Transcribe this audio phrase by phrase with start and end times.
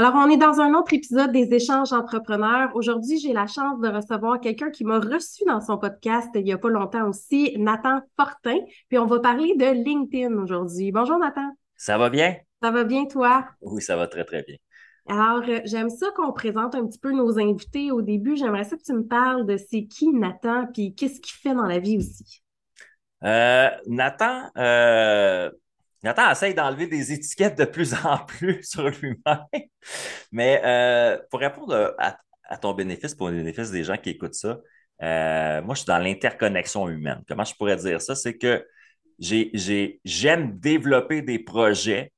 [0.00, 2.70] Alors, on est dans un autre épisode des échanges entrepreneurs.
[2.74, 6.54] Aujourd'hui, j'ai la chance de recevoir quelqu'un qui m'a reçu dans son podcast il n'y
[6.54, 8.56] a pas longtemps aussi, Nathan Fortin.
[8.88, 10.90] Puis on va parler de LinkedIn aujourd'hui.
[10.90, 11.54] Bonjour Nathan.
[11.76, 12.34] Ça va bien?
[12.62, 13.44] Ça va bien, toi?
[13.60, 14.56] Oui, ça va très, très bien.
[15.06, 18.38] Alors, euh, j'aime ça qu'on présente un petit peu nos invités au début.
[18.38, 21.66] J'aimerais ça que tu me parles de c'est qui Nathan, puis qu'est-ce qu'il fait dans
[21.66, 22.42] la vie aussi.
[23.22, 25.50] Euh, Nathan, euh,
[26.02, 29.44] Nathan essaye d'enlever des étiquettes de plus en plus sur lui-même.
[30.32, 34.58] Mais euh, pour répondre à, ton bénéfice, pour le bénéfice des gens qui écoutent ça,
[35.02, 37.22] euh, moi, je suis dans l'interconnexion humaine.
[37.28, 38.14] Comment je pourrais dire ça?
[38.14, 38.66] C'est que
[39.18, 42.12] j'aime développer des projets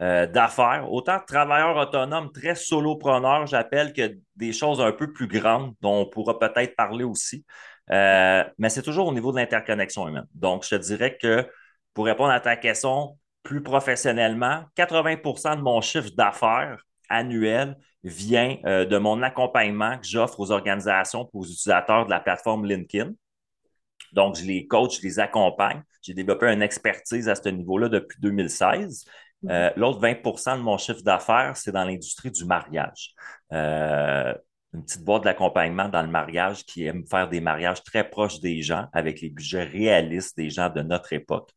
[0.00, 5.74] euh, d'affaires, autant travailleurs autonomes, très solopreneurs, j'appelle, que des choses un peu plus grandes
[5.80, 7.44] dont on pourra peut-être parler aussi.
[7.88, 10.26] mais c'est toujours au niveau de l'interconnexion humaine.
[10.34, 11.46] Donc, je te dirais que
[11.94, 18.84] pour répondre à ta question, plus professionnellement, 80% de mon chiffre d'affaires annuel vient euh,
[18.84, 23.12] de mon accompagnement que j'offre aux organisations pour aux utilisateurs de la plateforme LinkedIn.
[24.12, 25.82] Donc, je les coach, je les accompagne.
[26.02, 29.04] J'ai développé une expertise à ce niveau-là depuis 2016.
[29.48, 33.14] Euh, l'autre 20% de mon chiffre d'affaires, c'est dans l'industrie du mariage.
[33.52, 34.34] Euh,
[34.72, 38.62] une petite boîte d'accompagnement dans le mariage qui aime faire des mariages très proches des
[38.62, 41.50] gens avec les budgets réalistes des gens de notre époque.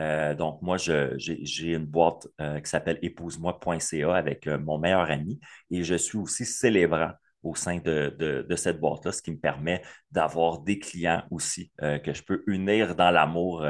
[0.00, 5.38] Euh, donc, moi, j'ai une boîte euh, qui s'appelle épouse-moi.ca avec euh, mon meilleur ami
[5.70, 10.60] et je suis aussi célébrant au sein de, cette boîte-là, ce qui me permet d'avoir
[10.60, 13.66] des clients aussi que je peux unir dans l'amour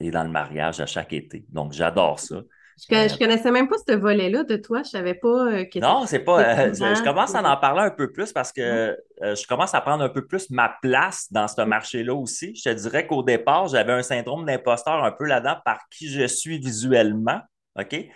[0.00, 1.44] et dans le mariage à chaque été.
[1.50, 2.42] Donc, j'adore ça.
[2.76, 4.82] Je, ne connaissais même pas ce volet-là de toi.
[4.82, 6.40] Je savais pas euh, que Non, c'est pas.
[6.40, 8.60] Euh, je, commence à en parler un peu plus parce que
[9.22, 12.54] euh, je commence à prendre un peu plus ma place dans ce marché-là aussi.
[12.56, 16.26] Je te dirais qu'au départ, j'avais un syndrome d'imposteur un peu là-dedans par qui je
[16.26, 17.40] suis visuellement.
[17.78, 18.06] OK?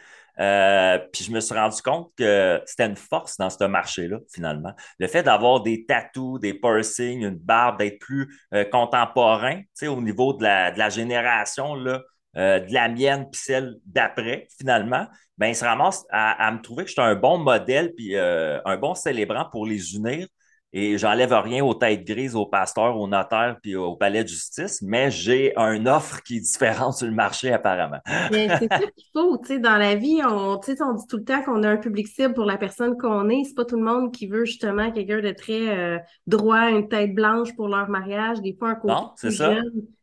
[0.41, 4.73] puis je me suis rendu compte que c'était une force dans ce marché-là, finalement.
[5.01, 10.01] Le fait d'avoir des tattoos, des piercings, une barbe, d'être plus contemporain, tu sais, au
[10.01, 12.03] niveau de la, de la génération, là,
[12.39, 15.07] euh, de la mienne puis celle d'après, finalement,
[15.39, 18.61] ben, il se ramasse à, me trouver que je suis un bon modèle puis euh,
[18.65, 20.27] un bon célébrant pour les unir.
[20.75, 24.83] Et j'enlève rien aux têtes grises, aux pasteurs, aux notaires puis au palais de justice,
[24.83, 28.01] mais j'ai une offre qui est différente sur le marché apparemment.
[28.31, 31.43] c'est ça qu'il faut, tu sais, dans la vie, on, on dit tout le temps
[31.43, 33.45] qu'on a un public cible pour la personne qu'on est.
[33.45, 37.15] C'est pas tout le monde qui veut justement quelqu'un de très euh, droit, une tête
[37.15, 39.55] blanche pour leur mariage, des fois un côté non, c'est ça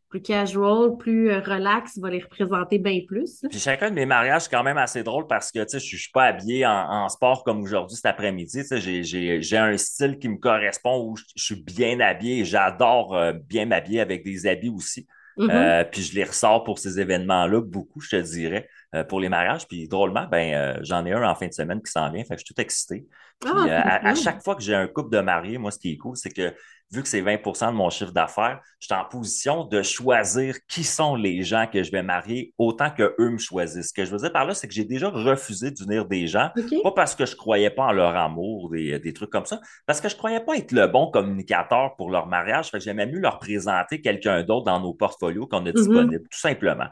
[0.08, 3.44] plus casual, plus euh, relax, va les représenter bien plus.
[3.50, 6.10] Puis chacun de mes mariages, c'est quand même assez drôle parce que je ne suis
[6.12, 8.62] pas habillé en, sport comme aujourd'hui cet après-midi.
[8.70, 13.66] J'ai un style qui me correspond où je, suis bien habillé et j'adore euh, bien
[13.66, 15.06] m'habiller avec des habits aussi.
[15.38, 15.50] Mm-hmm.
[15.50, 18.68] Euh, puis je les ressors pour ces événements-là, beaucoup, je te dirais,
[19.04, 19.66] pour les mariages.
[19.66, 22.40] Puis drôlement, ben, j'en ai un en fin de semaine qui s'en vient, fait que
[22.40, 23.06] je suis tout excité.
[23.40, 25.96] Puis, ah, à, chaque fois que j'ai un couple de mariés, moi, ce qui est
[25.98, 26.54] cool, c'est que
[26.92, 30.84] vu que c'est 20% de mon chiffre d'affaires, je suis en position de choisir qui
[30.84, 33.88] sont les gens que je vais marier autant qu'eux me choisissent.
[33.88, 36.50] Ce que je veux dire par là, c'est que j'ai déjà refusé d'unir des gens,
[36.82, 39.60] pas parce que je ne croyais pas en leur amour, des, des, trucs comme ça,
[39.84, 42.70] parce que je ne croyais pas être le bon communicateur pour leur mariage.
[42.70, 45.74] Fait que j'aimais mieux leur présenter quelqu'un d'autre dans nos portfolios qu'on a mm-hmm.
[45.74, 46.86] disponibles, tout simplement.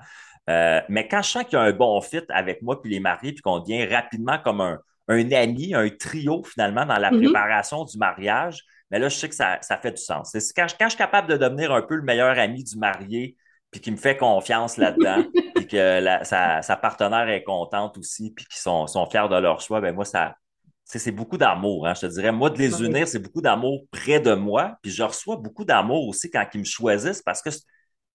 [0.50, 3.00] Euh, mais quand je sens qu'il y a un bon fit avec moi puis les
[3.00, 4.78] mariés, puis qu'on devient rapidement comme un,
[5.08, 7.24] un ami, un trio finalement dans la mm-hmm.
[7.24, 10.30] préparation du mariage, mais là, je sais que ça, fait du sens.
[10.32, 13.36] C'est quand, je suis capable de devenir un peu le meilleur ami du marié,
[13.70, 15.24] puis qui me fait confiance là-dedans,
[15.56, 19.80] puis que sa, partenaire est contente aussi, puis qu'ils sont, sont, fiers de leur choix,
[19.80, 20.36] ben moi, ça,
[20.84, 21.86] c'est beaucoup d'amour.
[21.86, 24.76] Hein, je te dirais, moi, de les unir, c'est beaucoup d'amour près de moi.
[24.82, 27.50] Puis je reçois beaucoup d'amour aussi quand ils me choisissent parce que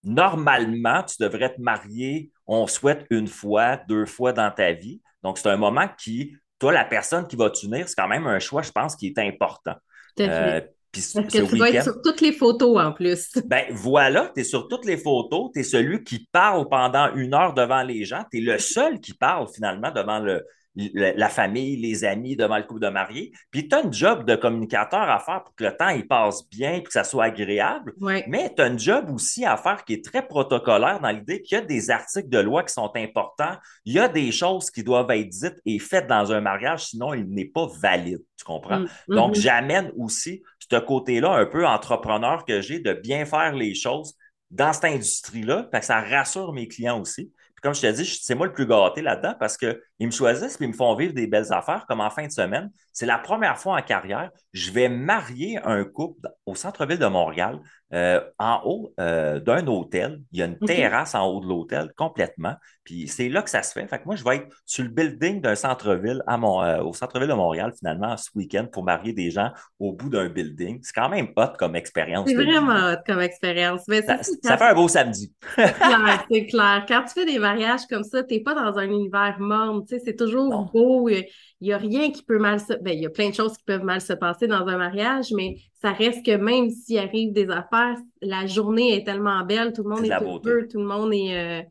[0.04, 5.02] normalement, tu devrais te marier, on souhaite une fois, deux fois dans ta vie.
[5.24, 8.40] Donc, c'est un moment qui, toi, la personne qui va t'unir, c'est quand même un
[8.40, 9.76] choix, je pense, qui est important.
[10.20, 10.62] Euh,
[10.94, 13.32] Parce que tu vas être sur toutes les photos en plus.
[13.46, 17.34] Ben voilà, tu es sur toutes les photos, tu es celui qui parle pendant une
[17.34, 20.46] heure devant les gens, tu es le seul qui parle finalement devant le,
[20.94, 23.32] la famille, les amis, devant le couple de mariés.
[23.52, 26.48] Puis tu as un job de communicateur à faire pour que le temps il passe
[26.50, 27.94] bien, que ça soit agréable.
[28.00, 31.58] Mais tu as un job aussi à faire qui est très protocolaire dans l'idée qu'il
[31.58, 33.58] y a des articles de loi qui sont importants.
[33.86, 37.14] Il y a des choses qui doivent être dites et faites dans un mariage, sinon
[37.14, 38.22] il n'est pas valide.
[38.38, 38.80] Tu comprends?
[38.80, 38.88] Mm.
[39.10, 39.42] Donc, mm-hmm.
[39.42, 44.16] j'amène aussi ce côté-là un peu entrepreneur que j'ai de bien faire les choses
[44.52, 45.68] dans cette industrie-là.
[45.72, 47.32] que ça rassure mes clients aussi
[47.62, 50.64] comme je te dis, c'est moi le plus gâté là-dedans parce qu'ils me choisissent et
[50.64, 52.72] ils me font vivre des belles affaires, comme en fin de semaine.
[52.94, 57.60] C'est la première fois en carrière, je vais marier un couple au centre-ville de Montréal
[57.92, 60.22] euh, en haut euh, d'un hôtel.
[60.32, 62.54] Il y a une terrasse en haut de l'hôtel complètement.
[62.84, 63.88] Puis c'est là que ça se fait.
[63.88, 66.94] Fait que moi, je vais être sur le building d'un centre-ville à mon, euh, au
[66.94, 70.80] centre-ville de Montréal, finalement, ce week-end pour marier des gens au bout d'un building.
[70.84, 72.28] C'est quand même hot comme expérience.
[72.28, 73.82] C'est vraiment hot comme expérience.
[73.88, 75.34] Mais ça, ça, fait un beau samedi.
[75.56, 76.86] c'est clair, c'est clair.
[76.88, 79.84] Quand tu fais des mariages comme ça, tu n'es pas dans un univers morne.
[79.88, 81.10] C'est toujours beau.
[81.10, 81.26] Il
[81.62, 82.74] n'y a rien qui peut mal se...
[82.82, 85.32] Ben, il y a plein de choses qui peuvent mal se passer dans un mariage,
[85.36, 87.79] mais ça reste que même s'il arrive des affaires,
[88.22, 91.64] la journée est tellement belle, tout le monde est, heureux, tout le monde est, euh,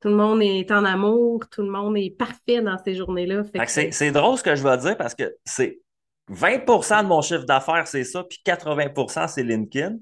[0.00, 3.42] tout le monde est en amour, tout le monde est parfait dans ces journées-là.
[3.66, 5.80] C'est drôle ce que je vais dire parce que c'est
[6.30, 9.96] 20% de mon chiffre d'affaires, c'est ça, puis 80% c'est LinkedIn.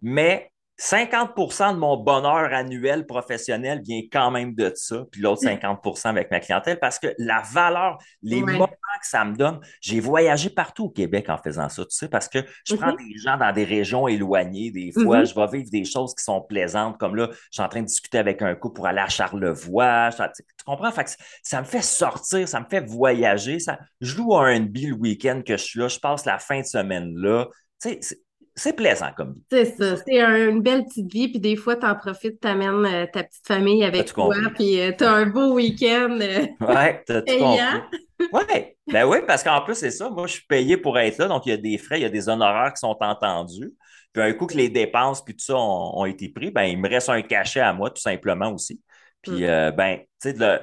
[0.00, 0.50] Mais
[0.80, 6.30] 50% de mon bonheur annuel professionnel vient quand même de ça, puis l'autre 50% avec
[6.30, 10.84] ma clientèle, parce que la valeur, les moments que ça me donne, j'ai voyagé partout
[10.84, 13.64] au Québec en faisant ça, tu sais, parce que je prends des gens dans des
[13.64, 15.28] régions éloignées, des fois, mm-hmm.
[15.28, 17.86] je vais vivre des choses qui sont plaisantes, comme là, je suis en train de
[17.86, 20.92] discuter avec un couple pour aller à Charlevoix, tu comprends?
[20.92, 21.10] Fait que
[21.42, 25.42] ça me fait sortir, ça me fait voyager, ça, je loue un NB le week-end
[25.44, 27.48] que je suis là, je passe la fin de semaine là,
[27.82, 28.18] tu sais,
[28.58, 29.42] c'est plaisant comme vie.
[29.50, 32.84] C'est ça, c'est une belle petite vie, puis des fois, tu en profites, tu amènes
[32.84, 36.18] euh, ta petite famille avec toi, puis euh, tu as un beau week-end.
[36.20, 37.98] Euh, ouais, t'as tout compris?
[38.32, 41.28] Ouais, ben oui, parce qu'en plus, c'est ça, moi, je suis payé pour être là,
[41.28, 43.72] donc il y a des frais, il y a des honoraires qui sont entendus.
[44.12, 46.88] Puis un coup que les dépenses, puis tout ça ont, été pris, ben il me
[46.88, 48.80] reste un cachet à moi, tout simplement aussi.
[49.22, 49.70] Puis, mm.
[49.76, 50.58] ben, tu sais, de,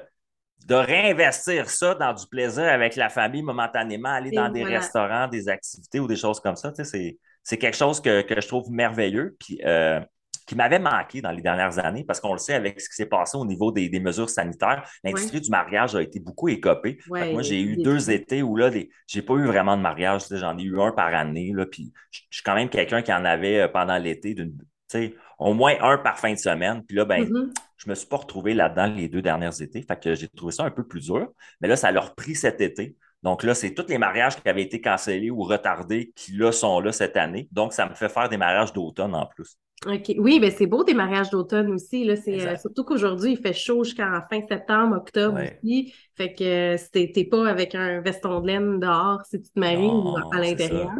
[0.66, 5.48] de réinvestir ça dans du plaisir avec la famille momentanément, aller dans des restaurants, des
[5.48, 8.70] activités ou des choses comme ça, tu sais, c'est c'est quelque chose que, je trouve
[8.72, 10.02] merveilleux, puis euh,
[10.48, 13.06] qui m'avait manqué dans les dernières années, parce qu'on le sait avec ce qui s'est
[13.06, 16.98] passé au niveau des, mesures sanitaires, l'industrie du mariage a été beaucoup écopée.
[17.08, 18.70] moi, j'ai eu deux étés où là,
[19.08, 22.22] j'ai pas eu vraiment de mariage, j'en ai eu un par année, là, puis je
[22.30, 24.36] suis quand même quelqu'un qui en avait euh, pendant l'été
[25.38, 26.84] au moins un par fin de semaine.
[26.84, 27.54] Puis là, ben, mm-hmm.
[27.78, 29.82] je me suis pas retrouvé là-dedans les deux dernières étés.
[29.82, 31.28] Fait que j'ai trouvé ça un peu plus dur.
[31.60, 32.96] Mais là, ça leur pris cet été.
[33.24, 36.80] Donc là, c'est tous les mariages qui avaient été cancellés ou retardés qui là sont
[36.80, 37.48] là cette année.
[37.52, 39.58] Donc, ça me fait faire des mariages d'automne en plus.
[39.86, 40.14] OK.
[40.18, 42.06] Oui, mais c'est beau des mariages d'automne aussi.
[42.06, 42.16] Là.
[42.16, 45.94] C'est, euh, surtout qu'aujourd'hui, il fait chaud jusqu'en fin septembre, octobre aussi.
[46.16, 49.88] Fait que si t'es pas avec un veston de laine dehors si tu te maries
[49.88, 50.92] ou à l'intérieur.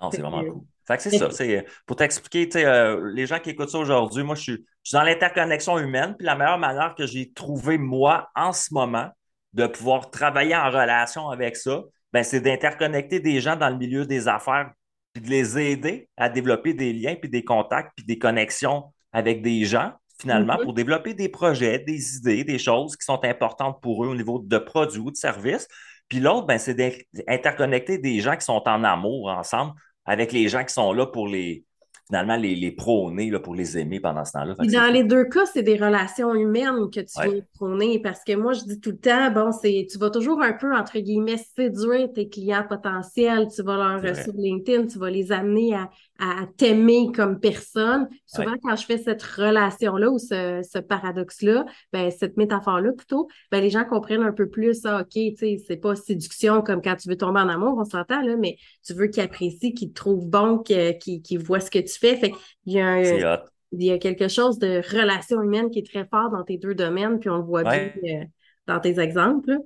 [0.00, 0.62] Non, c'est vraiment cool.
[0.86, 1.30] Fait que c'est ça.
[1.30, 4.52] C'est, pour t'expliquer, euh, les gens qui écoutent ça aujourd'hui, moi, je suis,
[4.82, 6.14] je suis dans l'interconnexion humaine.
[6.18, 9.08] Puis la meilleure manière que j'ai trouvé, moi, en ce moment,
[9.54, 14.04] de pouvoir travailler en relation avec ça, ben, c'est d'interconnecter des gens dans le milieu
[14.04, 14.72] des affaires,
[15.12, 19.42] puis de les aider à développer des liens, puis des contacts, puis des connexions avec
[19.42, 20.62] des gens, finalement, mm-hmm.
[20.62, 24.40] pour développer des projets, des idées, des choses qui sont importantes pour eux au niveau
[24.40, 25.68] de produits ou de services.
[26.08, 29.72] Puis l'autre, ben, c'est d'interconnecter des gens qui sont en amour ensemble
[30.04, 31.64] avec les gens qui sont là pour les,
[32.06, 34.54] finalement les, les prôner là, pour les aimer pendant ce temps-là.
[34.58, 38.52] Dans les deux cas, c'est des relations humaines que tu veux prôner parce que moi,
[38.52, 42.12] je dis tout le temps, bon, c'est tu vas toujours un peu, entre guillemets, séduire
[42.12, 47.10] tes clients potentiels, tu vas leur, sur LinkedIn, tu vas les amener à, à t'aimer
[47.14, 48.08] comme personne.
[48.26, 53.60] Souvent, quand je fais cette relation-là ou ce, ce paradoxe-là, ben, cette métaphore-là plutôt, ben,
[53.60, 56.96] les gens comprennent un peu plus, ah, OK, tu sais, c'est pas séduction comme quand
[56.96, 59.94] tu veux tomber en amour, on s'entend, là, mais tu veux qu'ils apprécient, qu'ils te
[59.94, 62.16] trouvent bon, qu'ils voient ce que tu fais.
[62.16, 62.32] Fait
[62.66, 63.42] il y a
[63.76, 66.74] il y a quelque chose de relation humaine qui est très fort dans tes deux
[66.74, 68.24] domaines, puis on le voit bien euh,
[68.66, 69.58] dans tes exemples.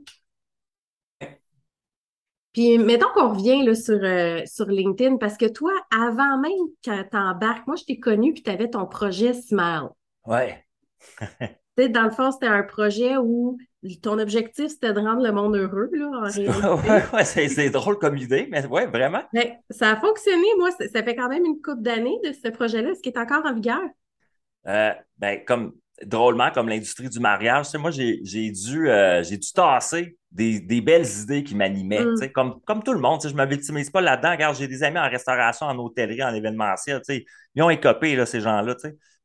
[2.59, 6.51] Puis, mettons qu'on revient là, sur, euh, sur LinkedIn, parce que toi, avant même
[6.85, 9.91] que tu embarques, moi, je t'ai connu, puis tu avais ton projet Smile.
[10.27, 10.65] Ouais.
[11.79, 13.59] dans le fond, c'était un projet où
[14.03, 17.17] ton objectif, c'était de rendre le monde heureux, là, en réalité.
[17.17, 19.23] ouais, c'est drôle comme idée, mais ouais, vraiment.
[19.33, 20.49] Ben, ça a fonctionné.
[20.59, 22.91] Moi, ça fait quand même une couple d'années de ce projet-là.
[22.91, 23.89] Est-ce qu'il est encore en vigueur?
[24.67, 30.18] Euh, ben, comme drôlement, comme l'industrie du mariage, moi, j'ai dû, euh, j'ai dû tasser
[30.31, 32.33] des, belles idées qui m'animaient, mm.
[32.33, 33.21] comme, comme tout le monde.
[33.23, 34.31] Je ne me victimise pas là-dedans.
[34.33, 37.01] Regarde, j'ai des amis en restauration, en hôtellerie, en événementiel.
[37.55, 38.77] Ils ont écopé, là, ces gens-là.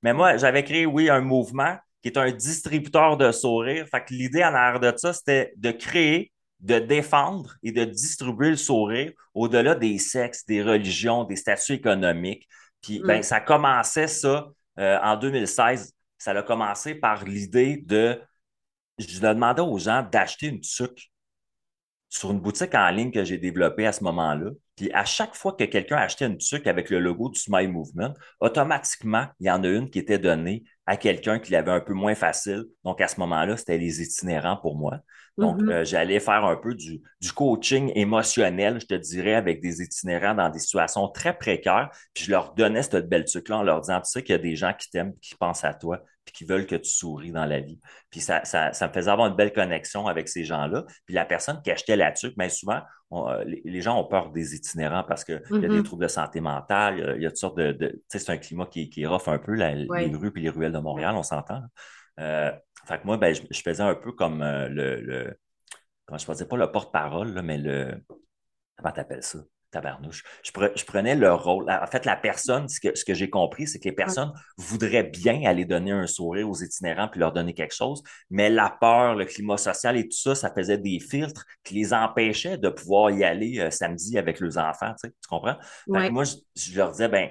[0.01, 3.87] Mais moi, j'avais créé, oui, un mouvement qui est un distributeur de sourires.
[3.89, 8.49] Fait que l'idée en arrière de ça, c'était de créer, de défendre et de distribuer
[8.49, 12.47] le sourire au-delà des sexes, des religions, des statuts économiques.
[12.81, 13.23] Puis, ben, mm.
[13.23, 14.47] ça commençait ça
[14.79, 15.93] euh, en 2016.
[16.17, 18.19] Ça a commencé par l'idée de
[18.97, 21.11] je demandais aux gens d'acheter une tuque
[22.09, 24.51] sur une boutique en ligne que j'ai développée à ce moment-là.
[24.75, 28.13] Puis à chaque fois que quelqu'un achetait une tuque avec le logo du Smile Movement,
[28.39, 31.93] automatiquement, il y en a une qui était donnée à quelqu'un qui l'avait un peu
[31.93, 32.65] moins facile.
[32.83, 34.99] Donc à ce moment-là, c'était les itinérants pour moi.
[35.37, 35.71] Donc, mm-hmm.
[35.71, 37.01] euh, j'allais faire un peu du,
[37.35, 41.89] coaching émotionnel, je te dirais, avec des itinérants dans des situations très précaires.
[42.13, 44.41] Puis je leur donnais cette belle tuque-là en leur disant, tu sais qu'il y a
[44.41, 47.45] des gens qui t'aiment, qui pensent à toi, puis qui veulent que tu souris dans
[47.45, 47.79] la vie.
[48.11, 50.85] Puis ça, ça, me faisait avoir une belle connexion avec ces gens-là.
[51.05, 52.81] Puis la personne qui achetait la tuque, bien souvent,
[53.13, 55.83] euh, les, gens ont peur des itinérants parce qu'il y a des mm-hmm.
[55.83, 57.71] troubles de santé mentale, il y a, toutes sortes de...
[57.71, 60.71] tu sais, c'est un climat qui, qui rough un peu, les rues et les ruelles
[60.71, 61.61] de Montréal, on s'entend.
[62.19, 62.51] Euh,
[62.85, 65.37] fait que moi, ben, je, faisais un peu comme euh, le, le,
[66.05, 68.03] Comment je faisais pas le porte-parole, mais le.
[68.77, 69.39] Comment t'appelles ça?
[69.71, 70.23] Tabarnouche?
[70.43, 71.69] Je, je, prenais le rôle.
[71.71, 75.03] En fait, la personne, ce que, ce que j'ai compris, c'est que les personnes voudraient
[75.03, 79.15] bien aller donner un sourire aux itinérants puis leur donner quelque chose, mais la peur,
[79.15, 83.09] le climat social et tout ça, ça faisait des filtres qui les empêchaient de pouvoir
[83.09, 84.93] y aller euh, samedi avec leurs enfants.
[85.03, 85.57] Tu, comprends?
[85.87, 87.29] Moi, je, je, leur disais, ben,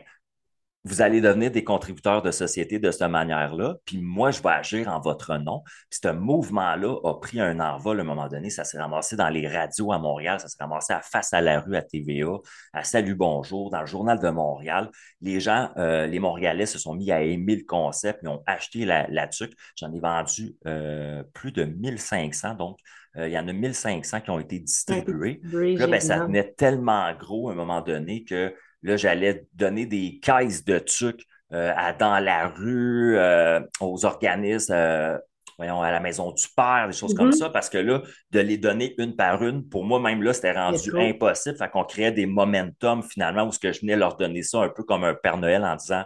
[0.84, 4.88] vous allez devenir des contributeurs de société de cette manière-là, puis moi, je vais agir
[4.88, 5.62] en votre nom.
[5.90, 8.50] Puis ce mouvement-là a pris un envol à un moment donné.
[8.50, 11.60] Ça s'est ramassé dans les radios à Montréal, ça s'est ramassé à Face à la
[11.60, 12.38] rue à TVA,
[12.72, 14.90] à Salut Bonjour, dans le Journal de Montréal.
[15.20, 18.84] Les gens, euh, les Montréalais se sont mis à aimer le concept, ils ont acheté
[18.84, 19.52] la, la tuque.
[19.76, 22.78] J'en ai vendu euh, plus de 1500, donc
[23.16, 25.40] euh, il y en a 1500 qui ont été distribués.
[25.44, 30.18] là, ben, ça devenait tellement gros à un moment donné que Là, j'allais donner des
[30.20, 35.18] caisses de trucs euh, à, dans la rue, euh, aux organismes, euh,
[35.58, 37.38] voyons, à la maison du père, des choses comme mm-hmm.
[37.38, 40.52] ça, parce que là, de les donner une par une, pour moi, même là, c'était
[40.52, 41.56] rendu impossible.
[41.58, 44.70] Fait qu'on créait des momentum finalement où ce que je venais leur donner ça un
[44.70, 46.04] peu comme un Père Noël en disant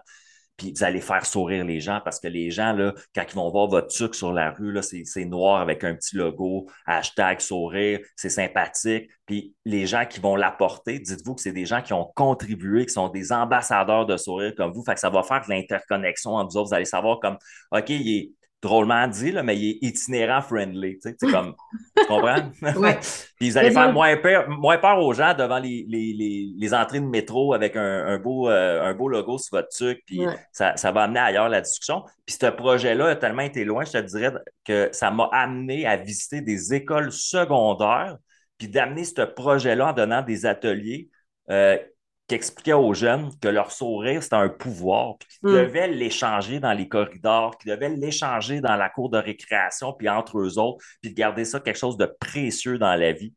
[0.56, 3.50] puis vous allez faire sourire les gens parce que les gens, là, quand ils vont
[3.50, 8.00] voir votre truc sur la rue, là, c'est, noir avec un petit logo, hashtag sourire,
[8.16, 9.10] c'est sympathique.
[9.26, 12.92] Puis les gens qui vont l'apporter, dites-vous que c'est des gens qui ont contribué, qui
[12.92, 14.84] sont des ambassadeurs de sourire comme vous.
[14.84, 16.68] Fait que ça va faire de l'interconnexion entre vous autres.
[16.68, 17.36] Vous allez savoir comme,
[17.72, 18.30] OK, il est,
[18.62, 20.98] drôlement dit, là, mais il est itinérant friendly.
[20.98, 21.54] Tu sais, comme,
[21.96, 22.50] tu comprends?
[23.38, 27.00] Puis vous allez faire moins peur, moins peur aux gens devant les, les, les, entrées
[27.00, 30.02] de métro avec un, un beau, euh, un beau logo sur votre truc.
[30.06, 30.22] Puis
[30.52, 32.02] ça, ça, va amener ailleurs la discussion.
[32.24, 34.32] Puis ce projet-là a tellement été loin, je te dirais
[34.64, 38.16] que ça m'a amené à visiter des écoles secondaires,
[38.58, 41.10] puis d'amener ce projet-là en donnant des ateliers.
[41.50, 41.78] Euh,
[42.28, 45.52] qui expliquait aux jeunes que leur sourire, c'était un pouvoir, puis qu'ils mm.
[45.52, 50.38] devaient l'échanger dans les corridors, qu'ils devaient l'échanger dans la cour de récréation, puis entre
[50.38, 53.32] eux autres, puis de garder ça quelque chose de précieux dans la vie.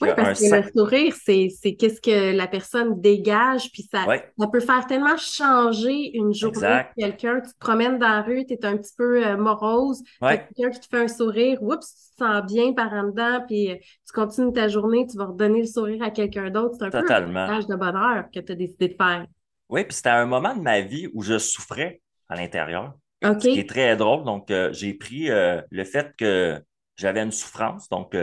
[0.00, 4.04] Oui, parce que le sourire, c'est qu'est-ce que la personne dégage, puis ça,
[4.38, 7.40] ça peut faire tellement changer une journée quelqu'un.
[7.40, 10.80] Tu te promènes dans la rue, tu es un petit peu euh, morose, quelqu'un qui
[10.80, 14.68] te fait un sourire, oups, sens bien par en dedans, puis euh, tu continues ta
[14.68, 16.76] journée, tu vas redonner le sourire à quelqu'un d'autre.
[16.78, 19.26] C'est un peu un message de bonheur que tu as décidé de faire.
[19.68, 22.94] Oui, puis c'était un moment de ma vie où je souffrais à l'intérieur.
[23.22, 24.24] Ce qui est très drôle.
[24.24, 26.60] Donc, euh, j'ai pris le fait que
[26.96, 28.14] j'avais une souffrance, donc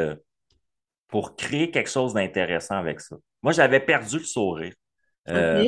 [1.11, 3.17] pour créer quelque chose d'intéressant avec ça.
[3.43, 4.73] Moi, j'avais perdu le sourire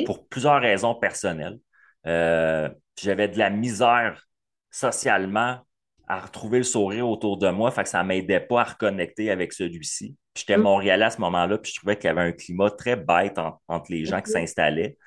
[0.04, 1.58] pour plusieurs raisons personnelles.
[2.04, 4.26] j'avais de la misère
[4.70, 5.60] socialement
[6.06, 9.30] à retrouver le sourire autour de moi, fait que ça ne m'aidait pas à reconnecter
[9.30, 10.16] avec celui-ci.
[10.36, 10.62] J'étais à mm.
[10.62, 13.90] Montréalais à ce moment-là, puis je trouvais qu'il y avait un climat très bête entre
[13.90, 14.98] les gens qui s'installaient.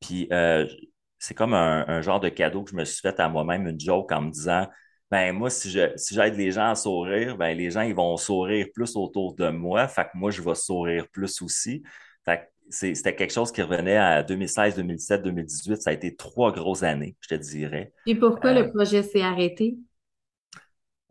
[0.00, 0.66] Puis euh,
[1.18, 4.12] c'est comme un, genre de cadeau que je me suis fait à moi-même, une joke
[4.12, 4.68] en me disant
[5.10, 8.16] ben moi, si je si j'aide les gens à sourire, ben les gens ils vont
[8.16, 9.86] sourire plus autour de moi.
[9.88, 11.82] Fait que moi, je vais sourire plus aussi.
[12.24, 15.82] Fait que c'était quelque chose qui revenait à 2016, 2017, 2018.
[15.82, 17.92] Ça a été trois grosses années, je te dirais.
[18.06, 19.76] Et pourquoi le euh, projet s'est arrêté?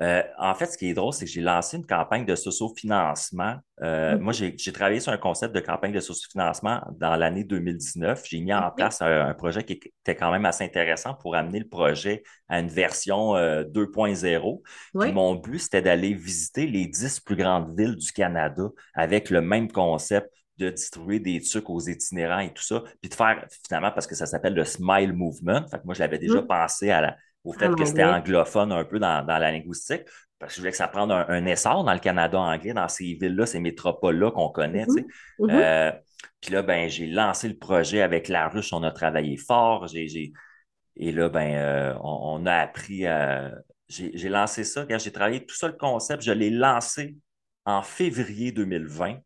[0.01, 3.55] Euh, en fait, ce qui est drôle, c'est que j'ai lancé une campagne de socio-financement.
[3.81, 8.21] Euh, moi, j'ai travaillé sur un concept de campagne de socio-financement dans l'année 2019.
[8.25, 11.67] J'ai mis en place un, projet qui était quand même assez intéressant pour amener le
[11.67, 14.61] projet à une version 2.0.
[14.95, 18.63] Euh, mon but, c'était d'aller visiter les 10 plus grandes villes du Canada
[18.95, 23.13] avec le même concept de distribuer des trucs aux itinérants et tout ça, puis de
[23.13, 25.67] faire finalement, parce que ça s'appelle le Smile Movement.
[25.69, 28.83] Fait que moi, je l'avais déjà pensé à la, au fait que c'était anglophone un
[28.83, 30.03] peu dans, la linguistique,
[30.39, 33.13] parce que je voulais que ça prenne un, essor dans le Canada anglais, dans ces
[33.13, 34.85] villes-là, ces métropoles-là qu'on connaît.
[34.85, 35.05] Mm-hmm.
[35.39, 35.51] Mm-hmm.
[35.51, 35.91] Euh,
[36.41, 39.87] puis là, ben, j'ai lancé le projet avec la ruche, on a travaillé fort.
[40.97, 43.05] Et là, ben, euh, on, a appris.
[43.87, 44.85] J'ai lancé ça.
[44.89, 47.15] Quand j'ai travaillé tout ça, le concept, je l'ai lancé
[47.65, 49.17] en février 2020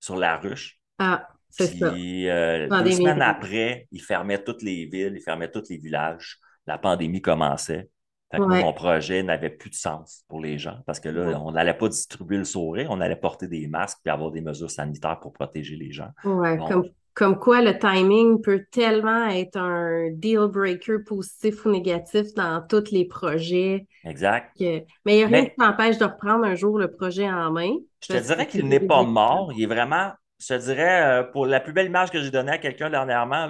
[0.00, 0.78] sur la ruche.
[0.98, 1.90] Ah, c'est ça.
[1.90, 6.38] Puis euh, deux semaines après, ils fermaient toutes les villes, ils fermaient tous les villages
[6.66, 7.88] la pandémie commençait.
[8.36, 11.88] mon projet n'avait plus de sens pour les gens parce que là, on n'allait pas
[11.88, 15.76] distribuer le sourire, on allait porter des masques et avoir des mesures sanitaires pour protéger
[15.76, 16.10] les gens.
[16.24, 22.34] Ouais, comme, comme quoi le timing peut tellement être un deal breaker positif ou négatif
[22.34, 23.86] dans tous les projets.
[24.04, 24.50] Exact.
[24.58, 27.76] Mais il n'y a rien qui t'empêche de reprendre un jour le projet en main.
[28.02, 29.52] Je te dirais qu'il n'est pas mort.
[29.56, 32.52] Il est vraiment, je te dirais, euh, pour la plus belle image que j'ai donnée
[32.52, 33.48] à quelqu'un dernièrement,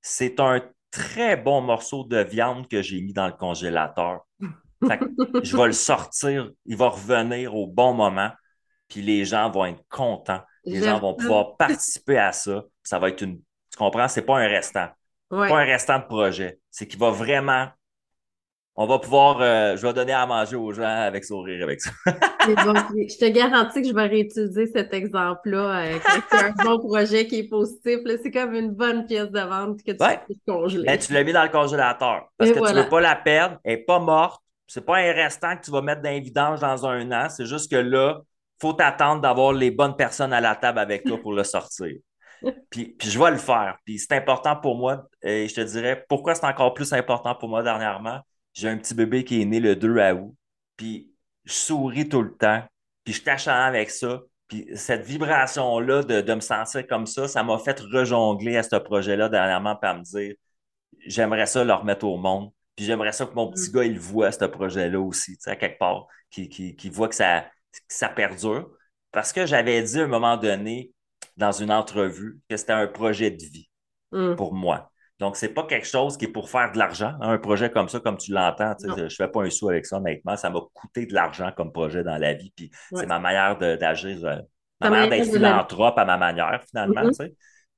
[0.00, 0.62] c'est un
[0.94, 4.20] très bon morceau de viande que j'ai mis dans le congélateur.
[5.42, 8.30] je vais le sortir, il va revenir au bon moment,
[8.88, 10.40] puis les gens vont être contents.
[10.64, 12.64] Les gens vont pouvoir participer à ça.
[12.82, 13.38] Ça va être une.
[13.70, 14.08] Tu comprends?
[14.08, 14.88] C'est pas un restant.
[15.30, 16.58] Pas un restant de projet.
[16.70, 17.68] C'est qu'il va vraiment.
[18.76, 19.40] On va pouvoir.
[19.40, 21.90] Euh, je vais donner à manger aux gens avec sourire avec ça.
[22.06, 26.02] je te garantis que je vais réutiliser cet exemple-là avec
[26.32, 28.00] un bon projet qui est positif.
[28.22, 30.86] C'est comme une bonne pièce de vente que tu peux congeler.
[30.86, 33.58] Ben, tu l'as mis dans le congélateur parce que tu ne veux pas la perdre.
[33.62, 34.42] Elle n'est pas morte.
[34.66, 37.28] C'est pas un restant que tu vas mettre dans dans un an.
[37.28, 38.22] C'est juste que là,
[38.60, 41.94] faut t'attendre d'avoir les bonnes personnes à la table avec toi pour le sortir.
[42.70, 43.78] Puis, puis je vais le faire.
[43.86, 45.06] Puis c'est important pour moi.
[45.22, 48.20] Et je te dirais pourquoi c'est encore plus important pour moi dernièrement.
[48.54, 50.34] J'ai un petit bébé qui est né le 2 août.
[50.76, 51.12] Puis
[51.44, 52.62] je souris tout le temps.
[53.04, 54.22] Puis je tâche avec ça.
[54.48, 58.76] Puis cette vibration-là de, de, me sentir comme ça, ça m'a fait rejongler à ce
[58.76, 60.34] projet-là dernièrement pour me dire
[61.06, 62.50] j'aimerais ça le remettre au monde.
[62.76, 63.72] Puis j'aimerais ça que mon petit mm.
[63.72, 67.08] gars, il voit ce projet-là aussi, tu sais, à quelque part, qui, qui, qui voit
[67.08, 67.46] que ça,
[67.88, 68.70] ça perdure.
[69.12, 70.92] Parce que j'avais dit à un moment donné,
[71.36, 73.70] dans une entrevue, que c'était un projet de vie
[74.12, 74.34] mm.
[74.34, 74.90] pour moi.
[75.20, 77.14] Donc, c'est pas quelque chose qui est pour faire de l'argent.
[77.20, 79.86] Hein, un projet comme ça, comme tu l'entends, je ne fais pas un sou avec
[79.86, 80.36] ça, honnêtement.
[80.36, 82.52] Ça m'a coûté de l'argent comme projet dans la vie.
[82.56, 84.38] Puis c'est ma manière d'agir, euh,
[84.80, 87.02] ma manière d'être philanthrope à ma manière, finalement.
[87.02, 87.32] Mm-hmm.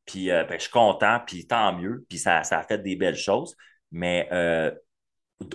[0.07, 2.07] Puis euh, ben, je suis content, puis tant mieux.
[2.09, 3.55] Puis ça, ça a fait des belles choses.
[3.93, 4.71] Mais euh,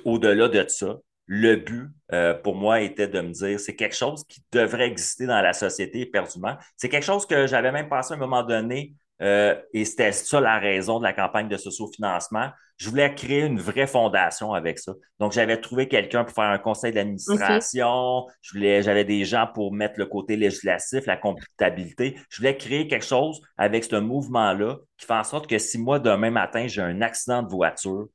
[0.05, 4.25] au-delà de ça, le but euh, pour moi était de me dire c'est quelque chose
[4.27, 6.57] qui devrait exister dans la société éperdument.
[6.75, 10.39] C'est quelque chose que j'avais même pensé à un moment donné euh, et c'était ça
[10.39, 12.49] la raison de la campagne de socio-financement.
[12.77, 14.93] Je voulais créer une vraie fondation avec ça.
[15.19, 18.25] Donc, j'avais trouvé quelqu'un pour faire un conseil d'administration.
[18.41, 22.17] Je voulais, j'avais des gens pour mettre le côté législatif, la comptabilité.
[22.29, 25.99] Je voulais créer quelque chose avec ce mouvement-là qui fait en sorte que si moi,
[25.99, 28.07] demain matin, j'ai un accident de voiture,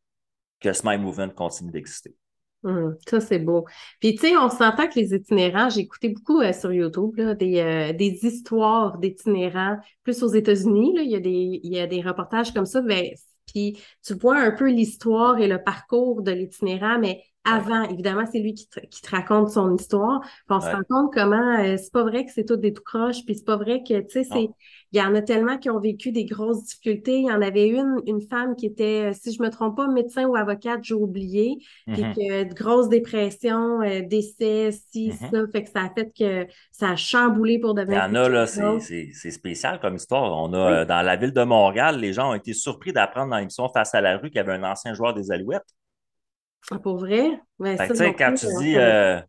[0.61, 2.15] que Smile Movement continue d'exister.
[2.67, 3.65] Hum, ça, c'est beau.
[4.01, 7.61] Puis, tu sais, on s'entend que les itinérants, j'ai écouté beaucoup euh, sur YouTube des,
[7.61, 12.53] euh, des histoires d'itinérants, plus aux États-Unis, il, y a des, y a des reportages
[12.53, 12.81] comme ça.
[12.81, 13.07] Ben,
[13.47, 17.83] puis, tu vois un peu l'histoire et le parcours de l'itinérant, mais avant.
[17.85, 20.21] Évidemment, c'est lui qui te, qui te, raconte son histoire.
[20.21, 22.83] Puis on se rend compte comment euh, c'est pas vrai que c'est tout des tout
[22.83, 24.49] croches, puis c'est pas vrai que, tu sais, c'est.
[24.93, 27.19] Il y en a tellement qui ont vécu des grosses difficultés.
[27.19, 29.89] Il y en avait une, une femme qui était, euh, si je me trompe pas,
[29.89, 31.57] médecin ou avocate, j'ai oublié,
[31.87, 32.15] puis mm-hmm.
[32.15, 35.31] que de grosses dépressions, euh, décès, si, mm-hmm.
[35.31, 38.07] ça, fait que ça a fait que ça a chamboulé pour devenir.
[38.09, 40.33] Il y en a, là, c'est spécial comme histoire.
[40.41, 43.69] On a, dans la ville de Montréal, les gens ont été surpris d'apprendre dans l'émission
[43.69, 45.75] Face à la rue qu'il y avait un ancien joueur des Alouettes.
[46.71, 47.41] Ah, pour vrai?
[47.59, 48.77] Ben, ça, quand tu dis.
[48.77, 49.21] Euh,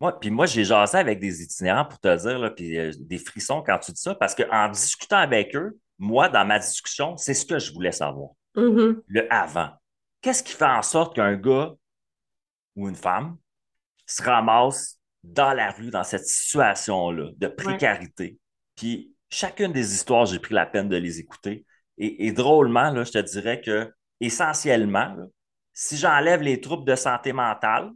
[0.00, 3.18] moi, puis moi, j'ai jasé avec des itinérants pour te dire, là, puis euh, des
[3.18, 7.34] frissons quand tu dis ça, parce qu'en discutant avec eux, moi, dans ma discussion, c'est
[7.34, 8.30] ce que je voulais savoir.
[8.56, 9.00] Mm-hmm.
[9.06, 9.70] Le avant.
[10.20, 11.72] Qu'est-ce qui fait en sorte qu'un gars
[12.74, 13.36] ou une femme
[14.06, 18.38] se ramasse dans la rue, dans cette situation-là de précarité?
[18.74, 21.64] Puis chacune des histoires, j'ai pris la peine de les écouter.
[21.96, 25.24] Et, et drôlement, là, je te dirais que essentiellement, là,
[25.78, 27.92] si j'enlève les troubles de santé mentale,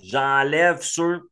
[0.00, 1.28] j'enlève ceux.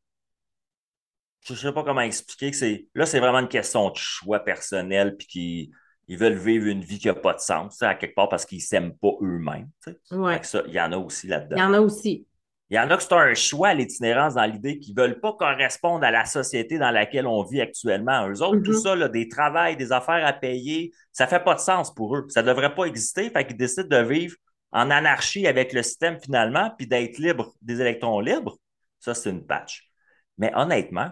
[1.44, 2.88] Je ne sais pas comment expliquer que c'est.
[2.96, 5.70] Là, c'est vraiment une question de choix personnel, puis qu'ils
[6.08, 8.58] ils veulent vivre une vie qui n'a pas de sens, à quelque part parce qu'ils
[8.58, 9.70] ne s'aiment pas eux-mêmes.
[9.86, 11.56] Il y en a aussi là-dedans.
[11.56, 12.26] Il y en a aussi.
[12.68, 15.34] Il y en a que c'est un choix, l'itinérance, dans l'idée qu'ils ne veulent pas
[15.34, 18.28] correspondre à la société dans laquelle on vit actuellement.
[18.28, 18.98] Eux autres, tout mm-hmm.
[19.00, 22.26] ça, des travails, des affaires à payer, ça ne fait pas de sens pour eux.
[22.30, 23.30] Ça ne devrait pas exister.
[23.30, 24.34] Fait qu'ils décident de vivre
[24.72, 28.58] en anarchie avec le système finalement, puis d'être libre des électrons libres,
[28.98, 29.90] ça, c'est une patch.
[30.38, 31.10] Mais honnêtement,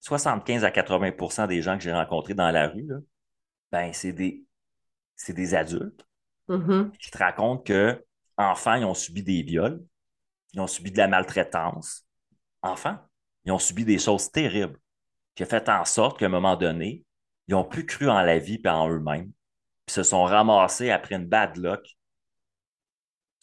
[0.00, 2.88] 75 à 80% des gens que j'ai rencontrés dans la rue,
[3.70, 4.44] ben, c'est des,
[5.14, 6.04] c'est des adultes
[6.48, 6.96] mm-hmm.
[6.98, 8.04] qui te racontent que
[8.36, 9.84] enfants, ils ont subi des viols,
[10.52, 12.06] ils ont subi de la maltraitance.
[12.62, 12.98] Enfants,
[13.44, 14.78] ils ont subi des choses terribles
[15.34, 17.04] qui ont fait en sorte qu'à un moment donné,
[17.46, 19.30] ils n'ont plus cru en la vie et en eux-mêmes,
[19.84, 21.95] puis se sont ramassés après une bad luck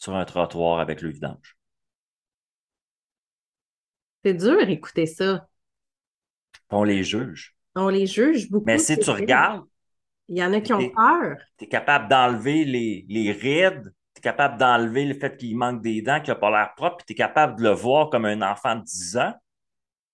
[0.04, 1.56] sur un trottoir avec le vidange.
[4.22, 5.48] C'est dur d'écouter ça.
[6.70, 7.56] On les juge.
[7.74, 8.66] On les juge beaucoup.
[8.66, 9.64] Mais si tu regardes,
[10.28, 11.36] il y en a qui ont peur.
[11.58, 15.82] Tu es capable d'enlever les, les rides tu es capable d'enlever le fait qu'il manque
[15.82, 18.24] des dents, qu'il n'a pas l'air propre, puis tu es capable de le voir comme
[18.24, 19.34] un enfant de 10 ans,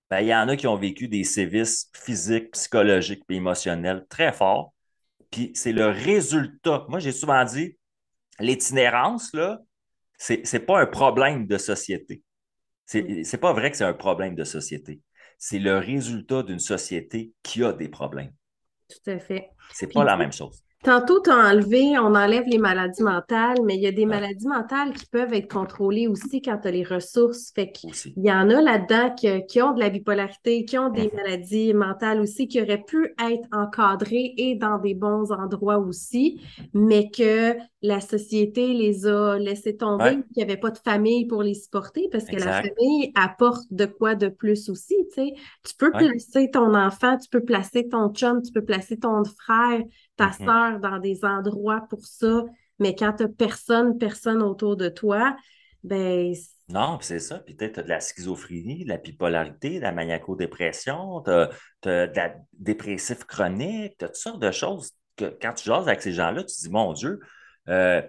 [0.08, 4.32] ben, il y en a qui ont vécu des sévices physiques, psychologiques et émotionnels très
[4.32, 4.72] forts.
[5.30, 6.86] Puis c'est le résultat.
[6.88, 7.76] Moi, j'ai souvent dit,
[8.38, 9.60] l'itinérance, là,
[10.20, 12.22] c'est n'est pas un problème de société.
[12.84, 15.00] C'est n'est pas vrai que c'est un problème de société.
[15.38, 18.32] C'est le résultat d'une société qui a des problèmes.
[18.88, 19.48] Tout à fait.
[19.72, 20.62] C'est pas la même chose.
[20.82, 24.48] Tantôt, tu as enlevé, on enlève les maladies mentales, mais il y a des maladies
[24.48, 27.52] mentales qui peuvent être contrôlées aussi quand tu as les ressources.
[27.54, 31.16] Fait qu'il y en a là-dedans qui, ont de la bipolarité, qui ont des mm-hmm.
[31.16, 36.40] maladies mentales aussi, qui auraient pu être encadrées et dans des bons endroits aussi,
[36.72, 41.42] mais que la société les a laissés tomber, qu'il n'y avait pas de famille pour
[41.42, 44.96] les supporter parce que la famille apporte de quoi de plus aussi.
[45.14, 49.82] Tu peux placer ton enfant, tu peux placer ton chum, tu peux placer ton frère
[50.20, 52.44] ta sœur dans des endroits pour ça,
[52.78, 55.36] mais quand tu personne, personne autour de toi,
[55.82, 56.34] ben.
[56.68, 57.38] Non, c'est ça.
[57.40, 61.50] Puis peut-être tu as de la schizophrénie, de la bipolarité, de la maniaco-dépression, tu as,
[61.82, 66.00] de la dépressif chronique, tu as toutes sortes de choses que quand tu jases avec
[66.00, 67.18] ces gens-là, tu te dis, mon Dieu,
[67.68, 68.02] euh,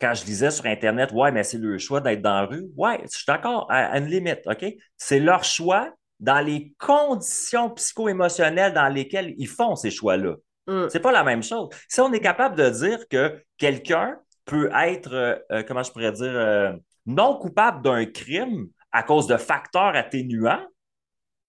[0.00, 2.66] quand je lisais sur Internet, ouais, mais c'est le choix d'être dans la rue.
[2.76, 4.64] Ouais, je suis d'accord, à, une limite, OK?
[4.96, 10.36] C'est leur choix dans les conditions psycho-émotionnelles dans lesquelles ils font ces choix-là.
[10.66, 10.88] Mm.
[10.88, 11.68] C'est pas la même chose.
[11.88, 16.12] Si on est capable de dire que quelqu'un peut être, euh, euh, comment je pourrais
[16.12, 16.72] dire, euh,
[17.04, 20.64] non coupable d'un crime à cause de facteurs atténuants,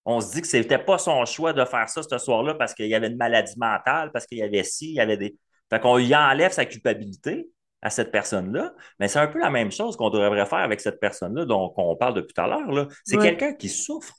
[0.04, 2.86] on se dit que c'était pas son choix de faire ça ce soir-là parce qu'il
[2.86, 5.36] y avait une maladie mentale, parce qu'il y avait ci, il y avait des.
[5.70, 7.48] Fait qu'on lui enlève sa culpabilité
[7.82, 10.98] à cette personne-là, mais c'est un peu la même chose qu'on devrait faire avec cette
[10.98, 12.88] personne-là dont on parle depuis tout à l'heure.
[13.04, 14.14] C'est quelqu'un qui souffre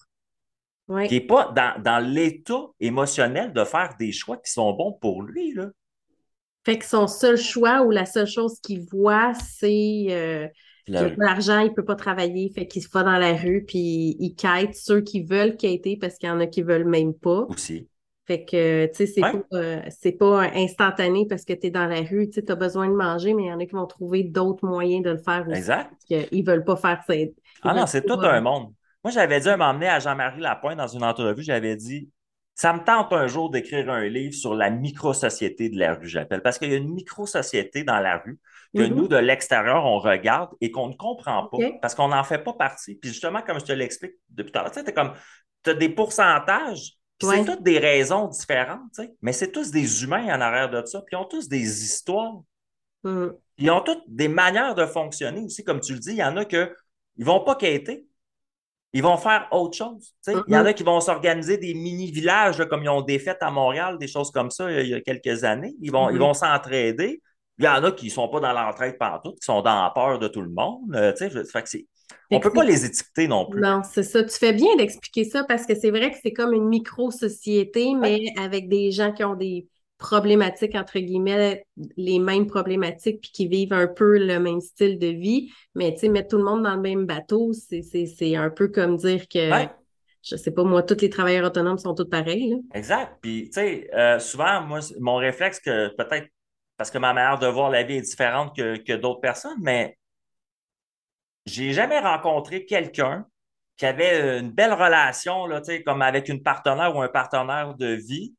[1.08, 5.54] qui n'est pas dans, l'état émotionnel de faire des choix qui sont bons pour lui.
[5.54, 5.68] Là.
[6.66, 10.48] Fait que son seul choix ou la seule chose qu'il voit, c'est euh,
[10.88, 14.36] l'argent, il ne peut pas travailler, fait qu'il se va dans la rue, puis il
[14.36, 17.46] quête ceux qui veulent quitter parce qu'il y en a qui ne veulent même pas.
[17.50, 17.88] Aussi.
[18.26, 19.82] Fait que, tu sais, c'est pas, euh,
[20.20, 23.46] pas instantané parce que tu es dans la rue, tu as besoin de manger, mais
[23.46, 25.58] il y en a qui vont trouver d'autres moyens de le faire aussi.
[25.58, 25.92] Exact.
[26.10, 27.14] Ils ne veulent pas faire ça.
[27.64, 28.74] Ah non, c'est tout un monde.
[29.04, 32.10] Moi, j'avais dit à m'emmener à Jean-Marie Lapointe dans une entrevue, j'avais dit
[32.60, 36.42] ça me tente un jour d'écrire un livre sur la micro-société de la rue, j'appelle,
[36.42, 38.38] parce qu'il y a une micro-société dans la rue
[38.76, 38.94] que mm-hmm.
[38.94, 42.52] nous, de l'extérieur, on regarde et qu'on ne comprend pas parce qu'on n'en fait pas
[42.52, 42.96] partie.
[42.96, 45.14] Puis justement, comme je te l'explique depuis tout à l'heure, tu sais, comme,
[45.64, 49.72] tu as des pourcentages, puis c'est toutes des raisons différentes, tu sais, mais c'est tous
[49.72, 52.42] des humains en arrière de ça, puis ils ont tous des histoires.
[53.06, 53.28] Mm.
[53.60, 56.36] Ils ont toutes des manières de fonctionner aussi, comme tu le dis, il y en
[56.36, 56.76] a que
[57.16, 58.06] ils vont pas quêter,
[58.94, 60.14] ils vont faire autre chose.
[60.28, 63.52] Il y en a qui vont s'organiser des mini-villages comme ils ont des fêtes à
[63.52, 65.76] Montréal, des choses comme ça il y a quelques années.
[65.82, 67.22] Ils vont, ils vont s'entraider.
[67.60, 69.92] Il y en a qui ne sont pas dans l'entraide partout, qui sont dans la
[69.94, 70.96] peur de tout le monde.
[70.96, 71.14] Euh,
[72.32, 73.60] on ne peut pas les étiqueter non plus.
[73.60, 74.24] Non, c'est ça.
[74.24, 78.22] Tu fais bien d'expliquer ça parce que c'est vrai que c'est comme une micro-société, mais
[78.40, 79.68] avec des gens qui ont des
[80.00, 81.66] problématiques, entre guillemets,
[81.98, 85.52] les mêmes problématiques, puis qui vivent un peu le même style de vie.
[85.76, 88.96] Mais tu sais, mettre tout le monde dans le même bateau, c'est un peu comme
[88.96, 89.50] dire que,
[90.24, 92.56] je sais pas, moi, tous les travailleurs autonomes sont tous pareils.
[92.74, 93.18] Exact.
[93.22, 96.28] Puis, tu sais, euh, souvent, moi, mon réflexe, que peut-être
[96.78, 99.98] parce que ma manière de voir la vie est différente que, que d'autres personnes, mais
[101.46, 103.26] j'ai jamais rencontré quelqu'un
[103.76, 108.34] qui avait une belle relation, là, comme avec une partenaire ou un partenaire de vie,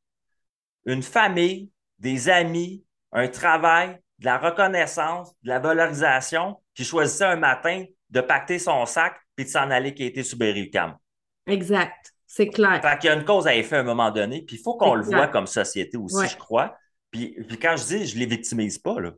[0.86, 7.36] une famille, des amis, un travail, de la reconnaissance, de la valorisation, qui choisissait un
[7.36, 10.96] matin de pacter son sac puis de s'en aller qui était sous Berry-UQAM.
[11.46, 12.80] Exact, c'est clair.
[12.82, 14.76] Fait qu'il y a une cause à effet à un moment donné, puis il faut
[14.76, 16.76] qu'on le voit comme société aussi, je crois.
[17.10, 19.12] Puis, puis, quand je dis, je ne les victimise pas, là.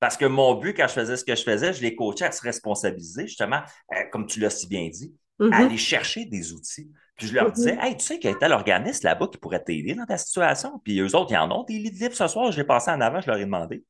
[0.00, 2.32] Parce que mon but, quand je faisais ce que je faisais, je les coachais à
[2.32, 3.62] se responsabiliser, justement,
[3.92, 5.52] euh, comme tu l'as si bien dit, à mm-hmm.
[5.52, 6.90] aller chercher des outils.
[7.22, 9.62] Puis je leur disais, hey, tu sais qu'il y a tel organisme là-bas qui pourrait
[9.62, 10.80] t'aider dans ta situation?
[10.82, 12.50] Puis eux autres, ils en ont des lits libres ce soir.
[12.50, 13.84] Je l'ai passé en avant, je leur ai demandé.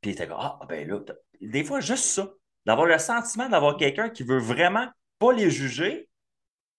[0.00, 0.98] Puis ils étaient comme, ah, ben là,
[1.42, 2.26] des fois, juste ça,
[2.64, 4.86] d'avoir le sentiment d'avoir quelqu'un qui veut vraiment
[5.18, 6.08] pas les juger,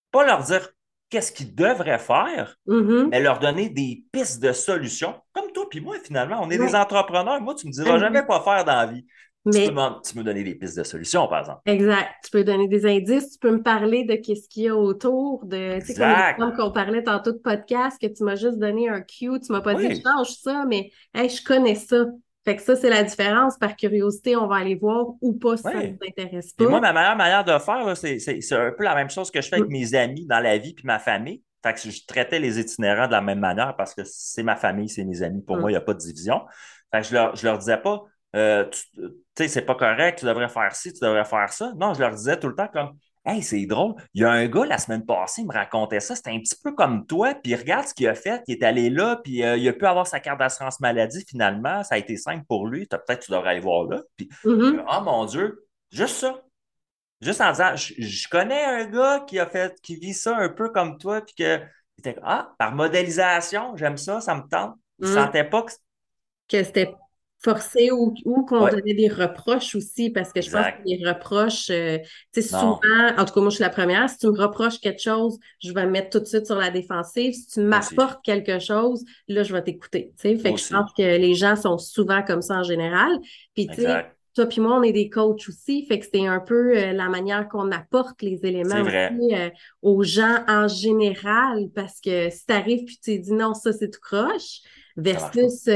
[0.10, 0.68] pas leur dire
[1.12, 3.10] qu'est-ce qu'ils devraient faire, mm-hmm.
[3.10, 5.22] mais leur donner des pistes de solutions.
[5.34, 7.40] Comme toi puis moi, finalement, on est des entrepreneurs.
[7.42, 9.06] Moi, tu me diras jamais quoi faire dans la vie.
[9.46, 9.68] Mais...
[9.68, 11.62] Tu, peux, me donner des pistes de solutions, par exemple.
[11.66, 12.10] Exact.
[12.24, 15.46] Tu peux donner des indices, tu peux me parler de qu'est-ce qu'il y a autour
[15.46, 15.80] de.
[15.80, 19.40] Tu sais, comme qu'on parlait tantôt de podcast, que tu m'as juste donné un cue,
[19.40, 22.06] tu m'as pas dit change ça, mais hey, je connais ça.
[22.44, 23.58] Fait que ça, c'est la différence.
[23.58, 26.68] Par curiosité, on va aller voir ou pas si ça ne nous intéresse pas.
[26.68, 29.58] moi, ma meilleure manière de faire, c'est un peu la même chose que je fais
[29.58, 29.74] avec mm.
[29.74, 31.44] mes amis dans la vie puis ma famille.
[31.64, 34.90] Fait que je traitais les itinérants de la même manière parce que c'est ma famille,
[34.90, 35.44] c'est mes amis.
[35.44, 35.60] Pour mm.
[35.60, 36.42] moi, il n'y a pas de division.
[36.92, 38.04] Fait que je leur, je leur disais pas
[38.36, 39.02] euh, tu
[39.38, 41.74] sais, c'est pas correct, tu devrais faire ci, tu devrais faire ça.
[41.76, 43.94] Non, je leur disais tout le temps comme, Hey, c'est drôle.
[44.16, 46.16] Il y a un gars la semaine passée, il me racontait ça.
[46.16, 47.36] C'était un petit peu comme toi.
[47.36, 48.42] Puis regarde ce qu'il a fait.
[48.48, 51.84] Il est allé là, puis euh, il a pu avoir sa carte d'assurance maladie finalement.
[51.84, 52.88] Ça a été simple pour lui.
[52.88, 54.02] Peut-être tu devrais aller voir là.
[54.18, 54.86] Puis, mm-hmm.
[54.90, 56.42] oh mon Dieu, juste ça.
[57.22, 60.70] Juste en disant, je, connais un gars qui a fait, qui vit ça un peu
[60.70, 61.60] comme toi, puis que,
[62.24, 64.76] ah, par modélisation, j'aime ça, ça me tente.
[64.98, 65.14] Il ne mm-hmm.
[65.14, 65.72] sentait pas que.
[66.48, 66.92] Que c'était
[67.44, 71.70] forcé ou, ou qu'on donnait des reproches aussi, parce que je pense que les reproches,
[71.72, 71.98] euh,
[72.32, 72.80] tu sais, souvent,
[73.18, 75.74] en tout cas, moi, je suis la première, si tu me reproches quelque chose, je
[75.74, 77.34] vais me mettre tout de suite sur la défensive.
[77.34, 80.38] Si tu m'apportes quelque chose, là, je vais t'écouter, tu sais.
[80.38, 83.18] Fait que je pense que les gens sont souvent comme ça en général.
[83.56, 86.40] Puis, tu sais, toi puis moi, on est des coachs aussi, fait que c'est un
[86.40, 89.50] peu euh, la manière qu'on apporte les éléments aussi, euh,
[89.82, 94.00] aux gens en général, parce que si t'arrives puis tu dis non, ça c'est tout
[94.00, 94.62] croche,
[94.96, 95.68] versus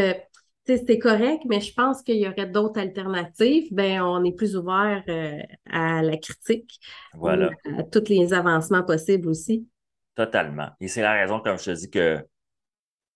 [0.65, 3.67] c'est correct, mais je pense qu'il y aurait d'autres alternatives.
[3.71, 6.79] Ben, on est plus ouvert euh, à la critique,
[7.13, 7.51] voilà.
[7.77, 9.67] à tous les avancements possibles aussi.
[10.15, 10.69] Totalement.
[10.79, 12.25] Et c'est la raison, comme je te dis, que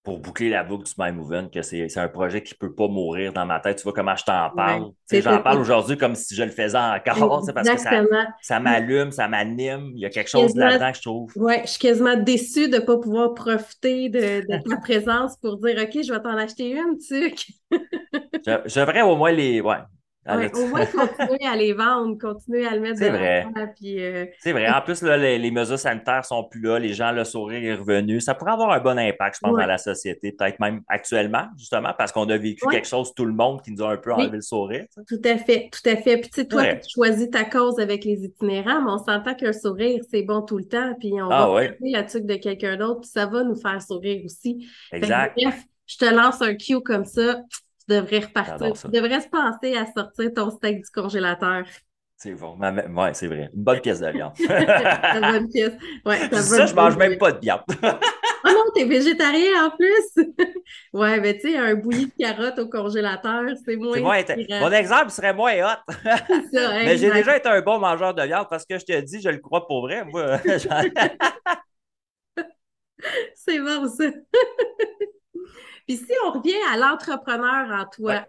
[0.04, 2.88] pour boucler la boucle du My Movement, que c'est un projet qui ne peut pas
[2.88, 3.78] mourir dans ma tête.
[3.78, 4.92] Tu vois comment je t'en parle?
[5.12, 8.04] J'en parle aujourd'hui comme si je le faisais encore, parce que ça,
[8.42, 9.92] ça m'allume, ça m'anime.
[9.96, 11.32] Il y a quelque chose là-dedans que je trouve.
[11.36, 15.76] Oui, je suis quasiment déçue de ne pas pouvoir profiter de, ta présence pour dire
[15.82, 17.32] OK, je vais t'en acheter une, tu
[17.72, 19.62] je, devrais au moins les.
[19.62, 19.78] Ouais,
[20.36, 23.48] au moins, continuer à les vendre, continuer à le mettre C'est vrai.
[23.84, 24.70] Euh, c'est vrai.
[24.70, 28.22] En plus, les, mesures sanitaires sont plus là, les gens, le sourire est revenu.
[28.22, 31.94] Ça pourrait avoir un bon impact, je pense, dans la société, peut-être même actuellement, justement,
[31.98, 34.38] parce qu'on a vécu quelque chose, tout le monde, qui nous a un peu enlevé
[34.38, 34.86] le sourire.
[35.08, 36.18] Tout à fait, tout à fait.
[36.18, 39.54] Puis, tu sais, toi, tu choisis ta cause avec les itinérants, mais on s'entend qu'un
[39.54, 41.78] sourire, c'est bon tout le temps, puis on ah, va ouais.
[41.82, 44.68] la tuque de quelqu'un d'autre, puis ça va nous faire sourire aussi.
[44.92, 45.38] Exact.
[45.42, 47.42] bref, je te lance un cue comme ça
[47.90, 48.74] devrais repartir.
[48.74, 51.66] Tu devrais se penser à sortir ton steak du congélateur.
[52.22, 52.58] C'est bon.
[52.60, 53.50] Ouais, c'est vrai.
[53.54, 54.34] Une bonne pièce de viande.
[54.40, 55.72] une bonne pièce.
[56.06, 57.62] Ouais, ça, je mange même pas de viande.
[57.70, 57.76] oh
[58.46, 60.26] non, t'es végétarien en plus.
[60.94, 64.02] ouais, mais tu sais, un bouilli de carottes au congélateur, c'est moins.
[64.02, 64.22] Moins
[64.60, 65.94] Mon exemple serait moins hot.
[66.04, 69.22] ça, mais j'ai déjà été un bon mangeur de viande parce que je te dis,
[69.22, 70.04] je le crois pour vrai.
[70.04, 70.40] Moi,
[73.34, 74.12] c'est bon, ça.
[75.90, 78.24] Puis si on revient à l'entrepreneur en toi,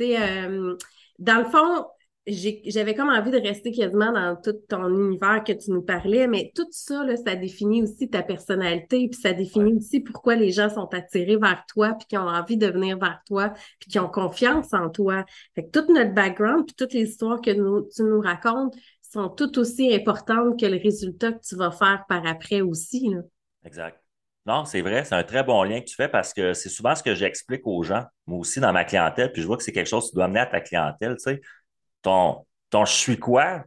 [0.00, 0.76] euh,
[1.20, 1.86] dans le fond,
[2.26, 6.50] j'avais comme envie de rester quasiment dans tout ton univers que tu nous parlais, mais
[6.56, 10.68] tout ça, là, ça définit aussi ta personnalité, puis ça définit aussi pourquoi les gens
[10.68, 14.08] sont attirés vers toi, puis qui ont envie de venir vers toi, puis qui ont
[14.08, 15.24] confiance en toi.
[15.54, 17.52] Fait que tout notre background, puis toutes les histoires que
[17.94, 22.26] tu nous racontes sont tout aussi importantes que le résultat que tu vas faire par
[22.26, 23.08] après aussi.
[23.08, 23.20] Là.
[23.64, 24.03] Exact.
[24.46, 26.94] Non, c'est vrai, c'est un très bon lien que tu fais parce que c'est souvent
[26.94, 29.72] ce que j'explique aux gens, moi aussi dans ma clientèle, puis je vois que c'est
[29.72, 31.40] quelque chose que tu dois amener à ta clientèle, tu sais.
[32.02, 33.64] Ton, ton je suis quoi,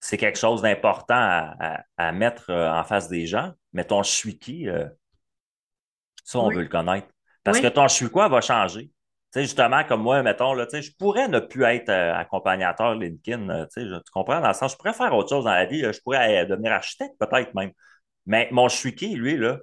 [0.00, 1.52] c'est quelque chose d'important
[1.96, 4.88] à, mettre euh, en face des gens, mais ton je suis qui, euh,
[6.24, 7.06] ça, on veut le connaître.
[7.44, 8.86] Parce que ton je suis quoi va changer.
[8.86, 12.14] Tu sais, justement, comme moi, mettons, là, tu sais, je pourrais ne plus être euh,
[12.14, 15.52] accompagnateur LinkedIn, tu, sais, tu comprends, dans le sens, je pourrais faire autre chose dans
[15.52, 17.72] la vie, je pourrais devenir architecte peut-être même.
[18.26, 19.58] Mais mon je suis qui, lui, là,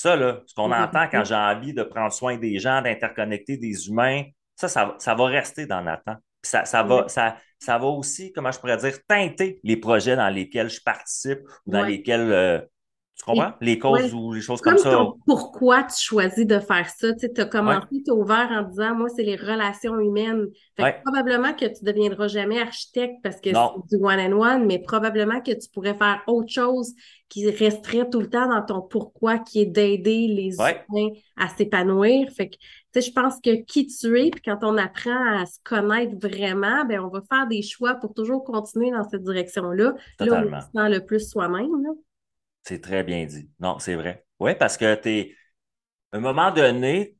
[0.00, 3.88] ça, là, ce qu'on entend quand j'ai envie de prendre soin des gens, d'interconnecter des
[3.88, 4.24] humains,
[4.56, 6.16] ça, ça, va rester dans Nathan.
[6.42, 10.30] ça, ça, va, ça, ça va aussi, comment je pourrais dire, teinter les projets dans
[10.30, 12.60] lesquels je participe ou dans lesquels euh,
[13.20, 13.52] tu comprends?
[13.60, 15.06] les causes ou les choses comme, ça.
[15.26, 17.12] pourquoi tu choisis de faire ça?
[17.14, 20.46] Tu as commencé, tu as ouvert en disant, moi, c'est les relations humaines.
[21.04, 25.52] probablement que tu ne deviendras jamais architecte parce que c'est du one-on-one, mais probablement que
[25.52, 26.94] tu pourrais faire autre chose
[27.28, 32.28] qui resterait tout le temps dans ton pourquoi, qui est d'aider les humains à s'épanouir.
[32.36, 35.46] Fait que, tu sais, je pense que qui tu es, puis quand on apprend à
[35.46, 39.94] se connaître vraiment, ben on va faire des choix pour toujours continuer dans cette direction-là.
[40.18, 41.70] Là, on se sent le plus soi-même.
[42.62, 43.50] C'est très bien dit.
[43.58, 44.24] Non, c'est vrai.
[44.38, 45.34] Oui, parce que tu es,
[46.12, 47.16] à un moment donné,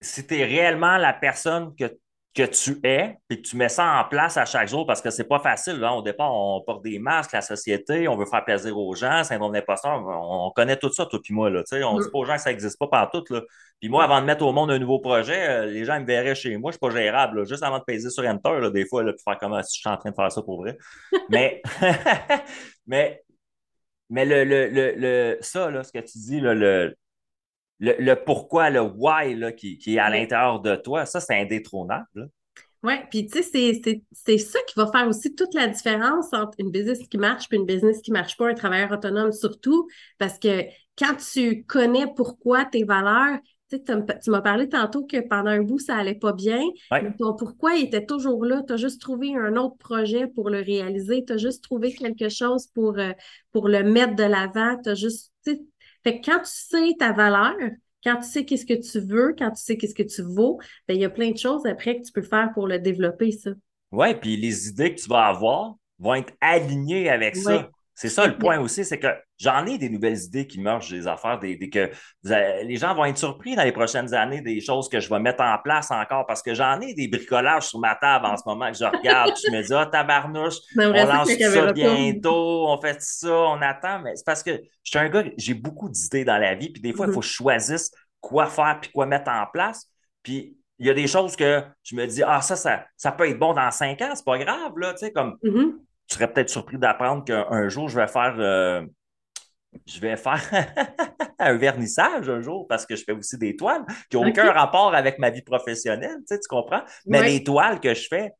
[0.00, 1.96] si tu es réellement la personne que,
[2.34, 5.10] que tu es, et que tu mets ça en place à chaque jour, parce que
[5.10, 5.84] c'est pas facile.
[5.84, 9.52] Au départ, on porte des masques, la société, on veut faire plaisir aux gens, syndrome
[9.52, 11.50] d'imposteur, on, on connaît tout ça, toi puis moi.
[11.50, 12.10] Là, on dit mm.
[12.10, 13.22] pas aux gens que ça n'existe pas partout.
[13.30, 13.42] Là.
[13.80, 16.34] Puis moi, avant de mettre au monde un nouveau projet, euh, les gens me verraient
[16.34, 17.46] chez moi, je suis pas gérable.
[17.46, 19.80] Juste avant de peser sur Enter, là, des fois, là, puis faire comme si je
[19.80, 20.78] suis en train de faire ça pour vrai.
[21.28, 21.60] mais,
[22.86, 23.21] mais
[24.12, 26.94] mais le, le, le, ça, là, ce que tu dis, le,
[27.80, 32.28] le, pourquoi, le why là, qui, qui est à l'intérieur de toi, ça, c'est indétrônable.
[32.82, 33.80] Oui, puis tu sais,
[34.12, 37.56] c'est ça qui va faire aussi toute la différence entre une business qui marche et
[37.56, 40.64] une business qui ne marche pas, un travailleur autonome surtout, parce que
[40.98, 43.38] quand tu connais pourquoi tes valeurs,
[43.78, 46.60] tu m'as parlé tantôt que pendant un bout, ça allait pas bien.
[46.90, 48.62] Mais ton pourquoi il était toujours là?
[48.66, 51.24] Tu as juste trouvé un autre projet pour le réaliser?
[51.24, 53.12] Tu as juste trouvé quelque chose pour, euh,
[53.52, 54.76] pour le mettre de l'avant?
[54.84, 55.32] Tu juste.
[56.04, 57.54] Fait que quand tu sais ta valeur,
[58.04, 60.58] quand tu sais qu'est-ce que tu veux, quand tu sais qu'est-ce que tu vaux,
[60.88, 63.30] ben, il y a plein de choses après que tu peux faire pour le développer,
[63.30, 63.50] ça.
[63.92, 67.70] Oui, puis les idées que tu vas avoir vont être alignées avec ça.
[67.94, 69.06] C'est ça le point aussi, c'est que
[69.42, 71.90] j'en ai des nouvelles idées qui mergent des affaires, des, que
[72.22, 75.42] les gens vont être surpris dans les prochaines années des choses que je vais mettre
[75.42, 78.70] en place encore parce que j'en ai des bricolages sur ma table en ce moment
[78.70, 83.32] que je regarde, je me dis, ah, tabarnouche, on lance ça bientôt, on fait ça,
[83.32, 84.52] on attend, mais c'est parce que
[84.84, 87.14] je suis un gars, j'ai beaucoup d'idées dans la vie, puis des fois, il mm-hmm.
[87.14, 89.88] faut que je choisisse quoi faire puis quoi mettre en place.
[90.22, 93.28] Puis il y a des choses que je me dis, ah, ça, ça, ça peut
[93.28, 95.36] être bon dans cinq ans, c'est pas grave, là, tu sais, comme.
[95.42, 95.72] Mm-hmm
[96.12, 98.34] tu serais peut-être surpris d'apprendre qu'un jour, je vais faire.
[98.38, 98.82] Euh,
[99.86, 100.42] je vais faire
[101.38, 104.94] un vernissage un jour parce que je fais aussi des toiles qui n'ont aucun rapport
[104.94, 106.82] avec ma vie professionnelle, tu, sais, tu comprends?
[107.06, 108.32] Mais les toiles que je fais,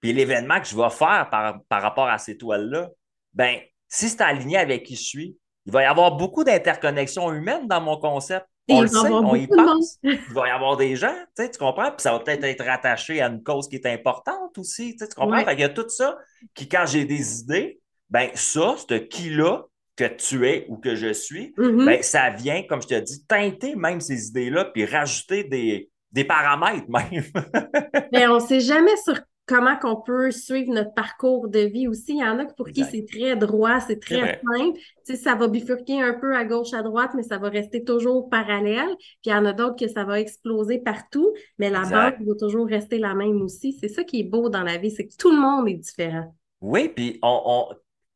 [0.00, 2.88] puis l'événement que je vais faire par, par rapport à ces toiles-là,
[3.32, 7.66] ben, si c'est aligné avec qui je suis, il va y avoir beaucoup d'interconnexions humaines
[7.66, 8.46] dans mon concept.
[8.70, 9.98] On le sait, on y pense.
[10.02, 11.90] Il va y avoir des gens, tu, comprends?
[11.90, 15.38] Puis ça va peut-être être rattaché à une cause qui est importante aussi, tu, comprends?
[15.38, 16.18] il y a tout ça
[16.54, 19.64] qui, quand j'ai des idées, ben ça, ce qui-là
[19.98, 21.84] que tu es ou que je suis, mm-hmm.
[21.84, 26.24] ben, ça vient, comme je te dis, teinter même ces idées-là, puis rajouter des, des
[26.24, 27.24] paramètres même.
[28.12, 32.12] Mais on ne sait jamais sur comment qu'on peut suivre notre parcours de vie aussi.
[32.12, 34.78] Il y en a pour qui c'est très droit, c'est très simple.
[34.78, 37.82] Tu sais, ça va bifurquer un peu à gauche, à droite, mais ça va rester
[37.82, 38.94] toujours parallèle.
[38.98, 42.34] Puis il y en a d'autres que ça va exploser partout, mais la base va
[42.38, 43.72] toujours rester la même aussi.
[43.80, 46.34] C'est ça qui est beau dans la vie, c'est que tout le monde est différent.
[46.60, 47.68] Oui, puis on,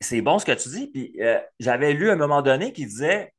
[0.03, 0.87] c'est bon ce que tu dis.
[0.88, 3.33] Puis euh, j'avais lu à un moment donné qui disait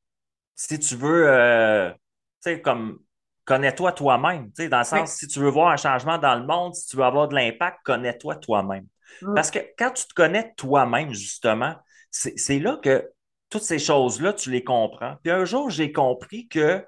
[0.56, 1.97] si tu veux, euh, tu
[2.41, 2.99] sais, comme
[3.45, 4.52] connais-toi toi-même.
[4.69, 7.04] Dans le sens, si tu veux voir un changement dans le monde, si tu veux
[7.04, 8.88] avoir de l'impact, connais-toi toi-même.
[9.36, 11.76] Parce que quand tu te connais toi-même, justement,
[12.10, 13.10] c'est là que
[13.49, 15.15] toutes ces choses-là, tu les comprends.
[15.21, 16.84] Puis un jour, j'ai compris que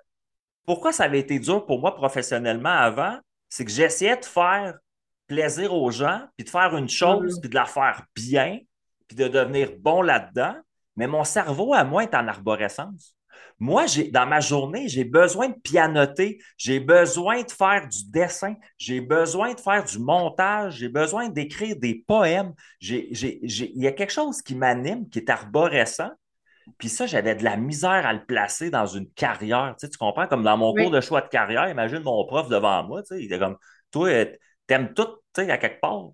[0.66, 4.74] pourquoi ça avait été dur pour moi professionnellement avant, c'est que j'essayais de faire
[5.28, 8.60] plaisir aux gens, puis de faire une chose, puis de la faire bien,
[9.08, 10.56] puis de devenir bon là-dedans.
[10.96, 13.16] Mais mon cerveau, à moi, est en arborescence.
[13.60, 19.00] Moi, dans ma journée, j'ai besoin de pianoter, j'ai besoin de faire du dessin, j'ai
[19.00, 22.54] besoin de faire du montage, j'ai besoin d'écrire des poèmes.
[22.82, 26.12] il y a quelque chose qui m'anime, qui est arborescent.
[26.78, 29.76] Puis ça, j'avais de la misère à le placer dans une carrière.
[29.80, 30.28] Tu, comprends?
[30.28, 33.04] Comme dans mon cours de choix de carrière, imagine mon prof devant moi.
[33.04, 33.58] Tu il était comme,
[33.92, 34.26] toi,
[34.68, 36.10] t'aimes tout, tu sais, à quelque part.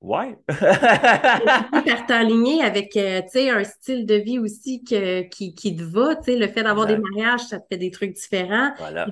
[0.00, 0.34] Ouais.
[0.50, 6.14] faire t'aligner avec euh, un style de vie aussi que, qui, qui te va.
[6.26, 8.70] Le fait d'avoir des mariages, ça te fait des trucs différents.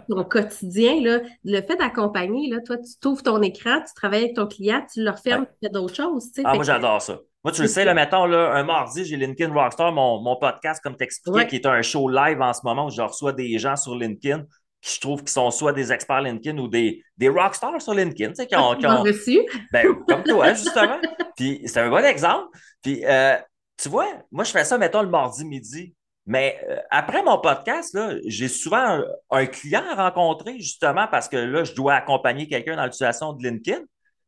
[0.09, 4.47] Ton quotidien, là, le fait d'accompagner, toi, tu t'ouvres ton écran, tu travailles avec ton
[4.47, 6.31] client, tu le refermes, tu fais d'autres choses.
[6.43, 7.19] Ah, moi, j'adore ça.
[7.45, 10.83] Moi, tu le sais, là, mettons, là, un mardi, j'ai LinkedIn Rockstar, mon, mon podcast,
[10.83, 13.77] comme t'expliquais, qui est un show live en ce moment où je reçois des gens
[13.77, 14.45] sur LinkedIn
[14.81, 18.37] je trouve qui sont soit des experts LinkedIn ou des, des rockstars sur LinkedIn, tu
[18.37, 18.77] sais, qui ont.
[18.77, 19.41] Qui ont reçu.
[19.73, 20.99] Ben, comme toi, justement.
[21.37, 22.47] Puis c'est un bon exemple.
[22.83, 23.37] Puis euh,
[23.77, 25.95] tu vois, moi, je fais ça, mettons, le mardi midi.
[26.27, 31.65] Mais euh, après mon podcast, j'ai souvent un, client à rencontrer, justement, parce que là,
[31.65, 33.81] je dois accompagner quelqu'un dans l'utilisation de LinkedIn.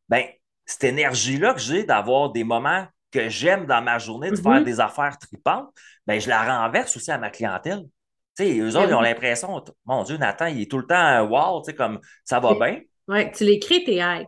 [0.09, 0.23] Ben,
[0.65, 4.63] cette énergie-là que j'ai d'avoir des moments que j'aime dans ma journée, de faire mm-hmm.
[4.63, 5.69] des affaires tripantes,
[6.07, 7.83] ben, je la renverse aussi à ma clientèle.
[8.37, 11.23] Tu sais, eux autres, ils ont l'impression, mon Dieu, Nathan, il est tout le temps
[11.27, 12.79] wow, tu sais, comme ça va bien.
[13.07, 14.25] Oui, tu l'écris, tes high.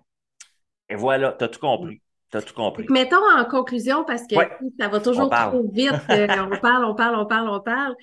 [0.89, 2.01] Et voilà, tu as tout compris.
[2.29, 2.85] Tu as tout compris.
[2.89, 4.35] Mettons en conclusion, parce que
[4.79, 5.91] ça va toujours trop vite.
[6.09, 7.95] Euh, on parle, on parle, on parle, on parle.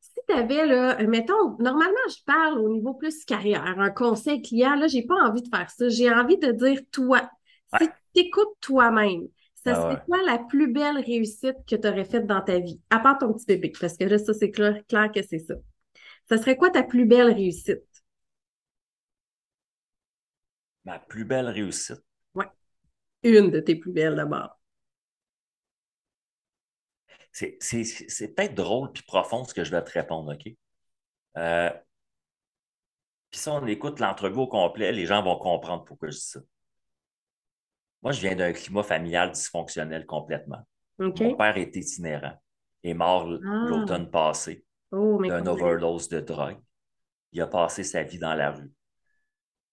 [0.00, 4.76] Si tu avais, là, mettons, normalement, je parle au niveau plus carrière, un conseil client,
[4.76, 5.88] là, j'ai pas envie de faire ça.
[5.88, 7.28] J'ai envie de dire toi.
[7.80, 9.28] Si tu t'écoutes toi-même,
[9.64, 12.80] ça ah serait quoi la plus belle réussite que tu aurais faite dans ta vie?
[12.90, 15.54] À part ton petit bébé, parce que là, ça, c'est clair, clair que c'est ça.
[16.28, 17.84] Ça serait quoi ta plus belle réussite?
[20.84, 22.02] Ma plus belle réussite?
[22.34, 22.44] Oui.
[23.22, 24.58] Une de tes plus belles d'abord.
[27.32, 30.52] C'est peut-être drôle puis profond ce que je vais te répondre, OK?
[31.36, 31.70] Euh,
[33.30, 36.40] puis si on écoute l'entrevue au complet, les gens vont comprendre pourquoi je dis ça.
[38.02, 40.66] Moi, je viens d'un climat familial dysfonctionnel complètement.
[40.98, 42.34] Mon père est itinérant.
[42.82, 43.66] est mort ah.
[43.68, 46.58] l'automne passé oh, d'un overdose de drogue.
[47.32, 48.72] Il a passé sa vie dans la rue.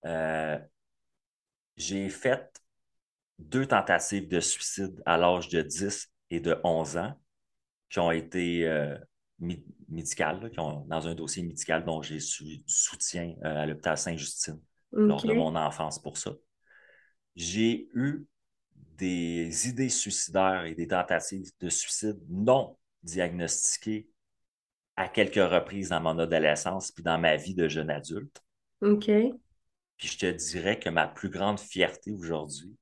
[0.05, 0.59] Euh,
[1.77, 2.61] j'ai fait
[3.39, 7.13] deux tentatives de suicide à l'âge de 10 et de 11 ans
[7.89, 8.97] qui ont été euh,
[9.39, 14.59] médicales, qui ont, dans un dossier médical dont j'ai su, soutien euh, à l'hôpital Sainte-Justine
[14.91, 16.31] lors de mon enfance pour ça.
[17.35, 18.25] J'ai eu
[18.97, 24.07] des idées suicidaires et des tentatives de suicide non diagnostiquées
[24.95, 28.41] à quelques reprises dans mon adolescence puis dans ma vie de jeune adulte.
[28.81, 29.11] OK.
[29.97, 32.75] Puis je te dirais que ma plus grande fierté aujourd'hui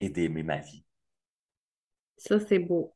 [0.00, 0.84] est d'aimer ma vie.
[2.16, 2.94] Ça, c'est beau.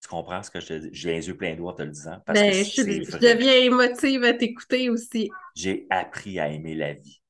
[0.00, 0.88] Tu comprends ce que je te dis?
[0.92, 2.20] J'ai les yeux pleins d'eau en te le disant.
[2.26, 5.30] Parce ben, que je, je deviens émotive à t'écouter aussi.
[5.54, 7.21] J'ai appris à aimer la vie.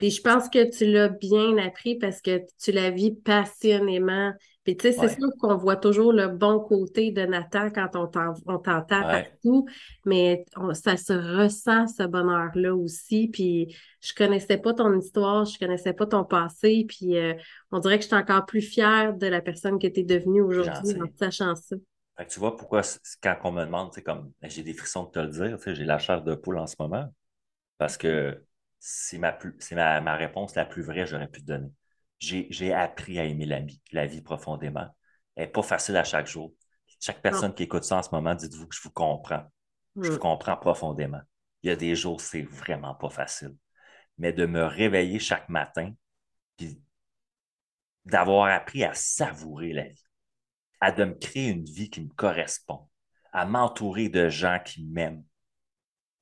[0.00, 4.32] Puis je pense que tu l'as bien appris parce que tu la vis passionnément.
[4.64, 8.06] Puis tu sais, c'est sûr qu'on voit toujours le bon côté de Nathan quand on
[8.06, 9.66] t'entend partout,
[10.06, 13.28] mais ça se ressent ce bonheur-là aussi.
[13.28, 17.34] Puis je connaissais pas ton histoire, je connaissais pas ton passé, puis euh,
[17.70, 20.40] on dirait que je suis encore plus fière de la personne que tu es devenue
[20.40, 21.76] aujourd'hui en sachant ça.
[22.16, 22.80] Fait que tu vois pourquoi
[23.22, 25.84] quand on me demande, sais, comme ben, j'ai des frissons de te le dire, j'ai
[25.84, 27.06] la chair de poule en ce moment.
[27.76, 28.42] Parce que
[28.80, 29.38] c'est ma,
[29.72, 31.70] ma, ma, réponse la plus vraie que j'aurais pu te donner.
[32.18, 34.88] J'ai appris à aimer la vie, la vie profondément.
[35.36, 36.52] Elle n'est pas facile à chaque jour.
[36.98, 39.44] Chaque personne qui écoute ça en ce moment, dites-vous que je vous comprends.
[39.96, 41.20] Je vous comprends profondément.
[41.62, 43.54] Il y a des jours, c'est vraiment pas facile.
[44.18, 45.92] Mais de me réveiller chaque matin,
[46.56, 46.80] puis
[48.04, 50.04] d'avoir appris à savourer la vie,
[50.80, 52.88] à de me créer une vie qui me correspond,
[53.32, 55.24] à m'entourer de gens qui m'aiment,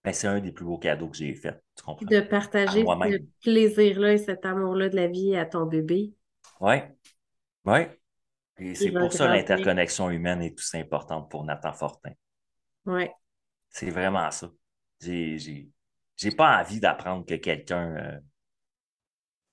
[0.05, 1.61] ben, c'est un des plus beaux cadeaux que j'ai fait.
[1.77, 2.07] Tu comprends?
[2.07, 6.15] De partager ce plaisir-là et cet amour-là de la vie à ton bébé.
[6.61, 6.77] Oui.
[7.65, 7.81] Oui.
[8.59, 12.13] Et c'est pour ça que l'interconnexion humaine est tout importante pour Nathan Fortin.
[12.87, 13.07] Oui.
[13.69, 14.51] C'est vraiment ça.
[15.01, 15.71] J'ai
[16.37, 18.19] pas envie d'apprendre que quelqu'un euh,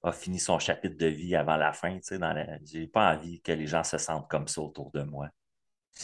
[0.03, 1.99] a fini son chapitre de vie avant la fin.
[2.01, 2.19] Sais,
[2.63, 5.27] J'ai pas envie que les gens se sentent comme ça autour de moi.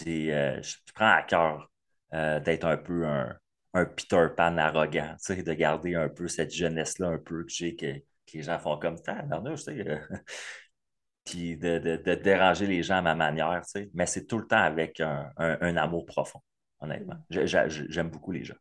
[0.05, 1.71] Euh, je prends à cœur
[2.13, 3.35] euh, d'être un peu un,
[3.73, 7.51] un Peter Pan arrogant, tu sais, de garder un peu cette jeunesse-là un peu que
[7.51, 8.01] j'ai, que,
[8.33, 9.87] les gens font comme ça, tu sais.
[9.87, 9.97] Euh,
[11.25, 13.89] puis de, de, déranger les gens à ma manière, tu sais.
[13.93, 15.31] Mais c'est tout le temps avec un,
[15.77, 16.39] amour profond,
[16.79, 17.17] honnêtement.
[17.29, 18.55] J'aime beaucoup les gens.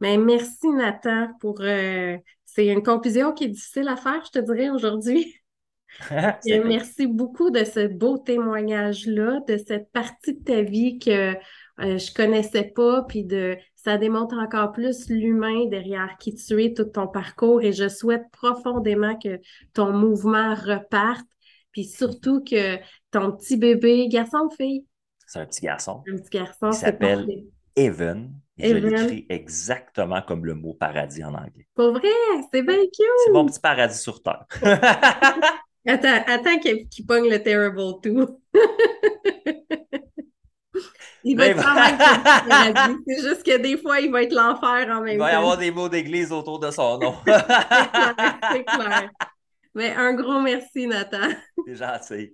[0.00, 1.60] Mais merci, Nathan, pour.
[1.60, 5.34] Euh, c'est une conclusion qui est difficile à faire, je te dirais, aujourd'hui.
[6.64, 11.34] merci beaucoup de ce beau témoignage-là, de cette partie de ta vie que
[11.80, 16.72] euh, je connaissais pas, puis de ça démontre encore plus l'humain derrière qui tu es,
[16.72, 19.40] tout ton parcours, et je souhaite profondément que
[19.74, 21.26] ton mouvement reparte,
[21.72, 22.76] puis surtout que
[23.10, 24.86] ton petit bébé, garçon ou fille?
[25.26, 26.02] C'est un petit garçon.
[26.08, 26.70] Un petit garçon.
[26.70, 27.26] Il s'appelle
[27.74, 28.30] Evan.
[28.58, 31.66] Je l'écris exactement comme le mot paradis en anglais.
[31.74, 32.08] Pour vrai,
[32.52, 33.06] c'est bien cute.
[33.24, 34.44] C'est mon petit paradis sur Terre.
[35.86, 38.26] attends, attends qu'il pogne le Terrible 2.
[41.24, 41.74] Il va être quand
[43.06, 45.12] C'est juste que des fois, il va être l'enfer en même temps.
[45.12, 47.14] Il va y avoir des mots d'église autour de son nom.
[47.26, 49.10] c'est clair,
[49.74, 51.28] Mais un gros merci, Nathan.
[51.66, 52.32] C'est gentil.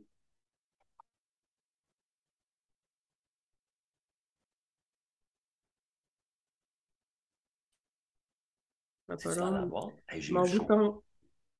[10.31, 11.03] Mon bouton.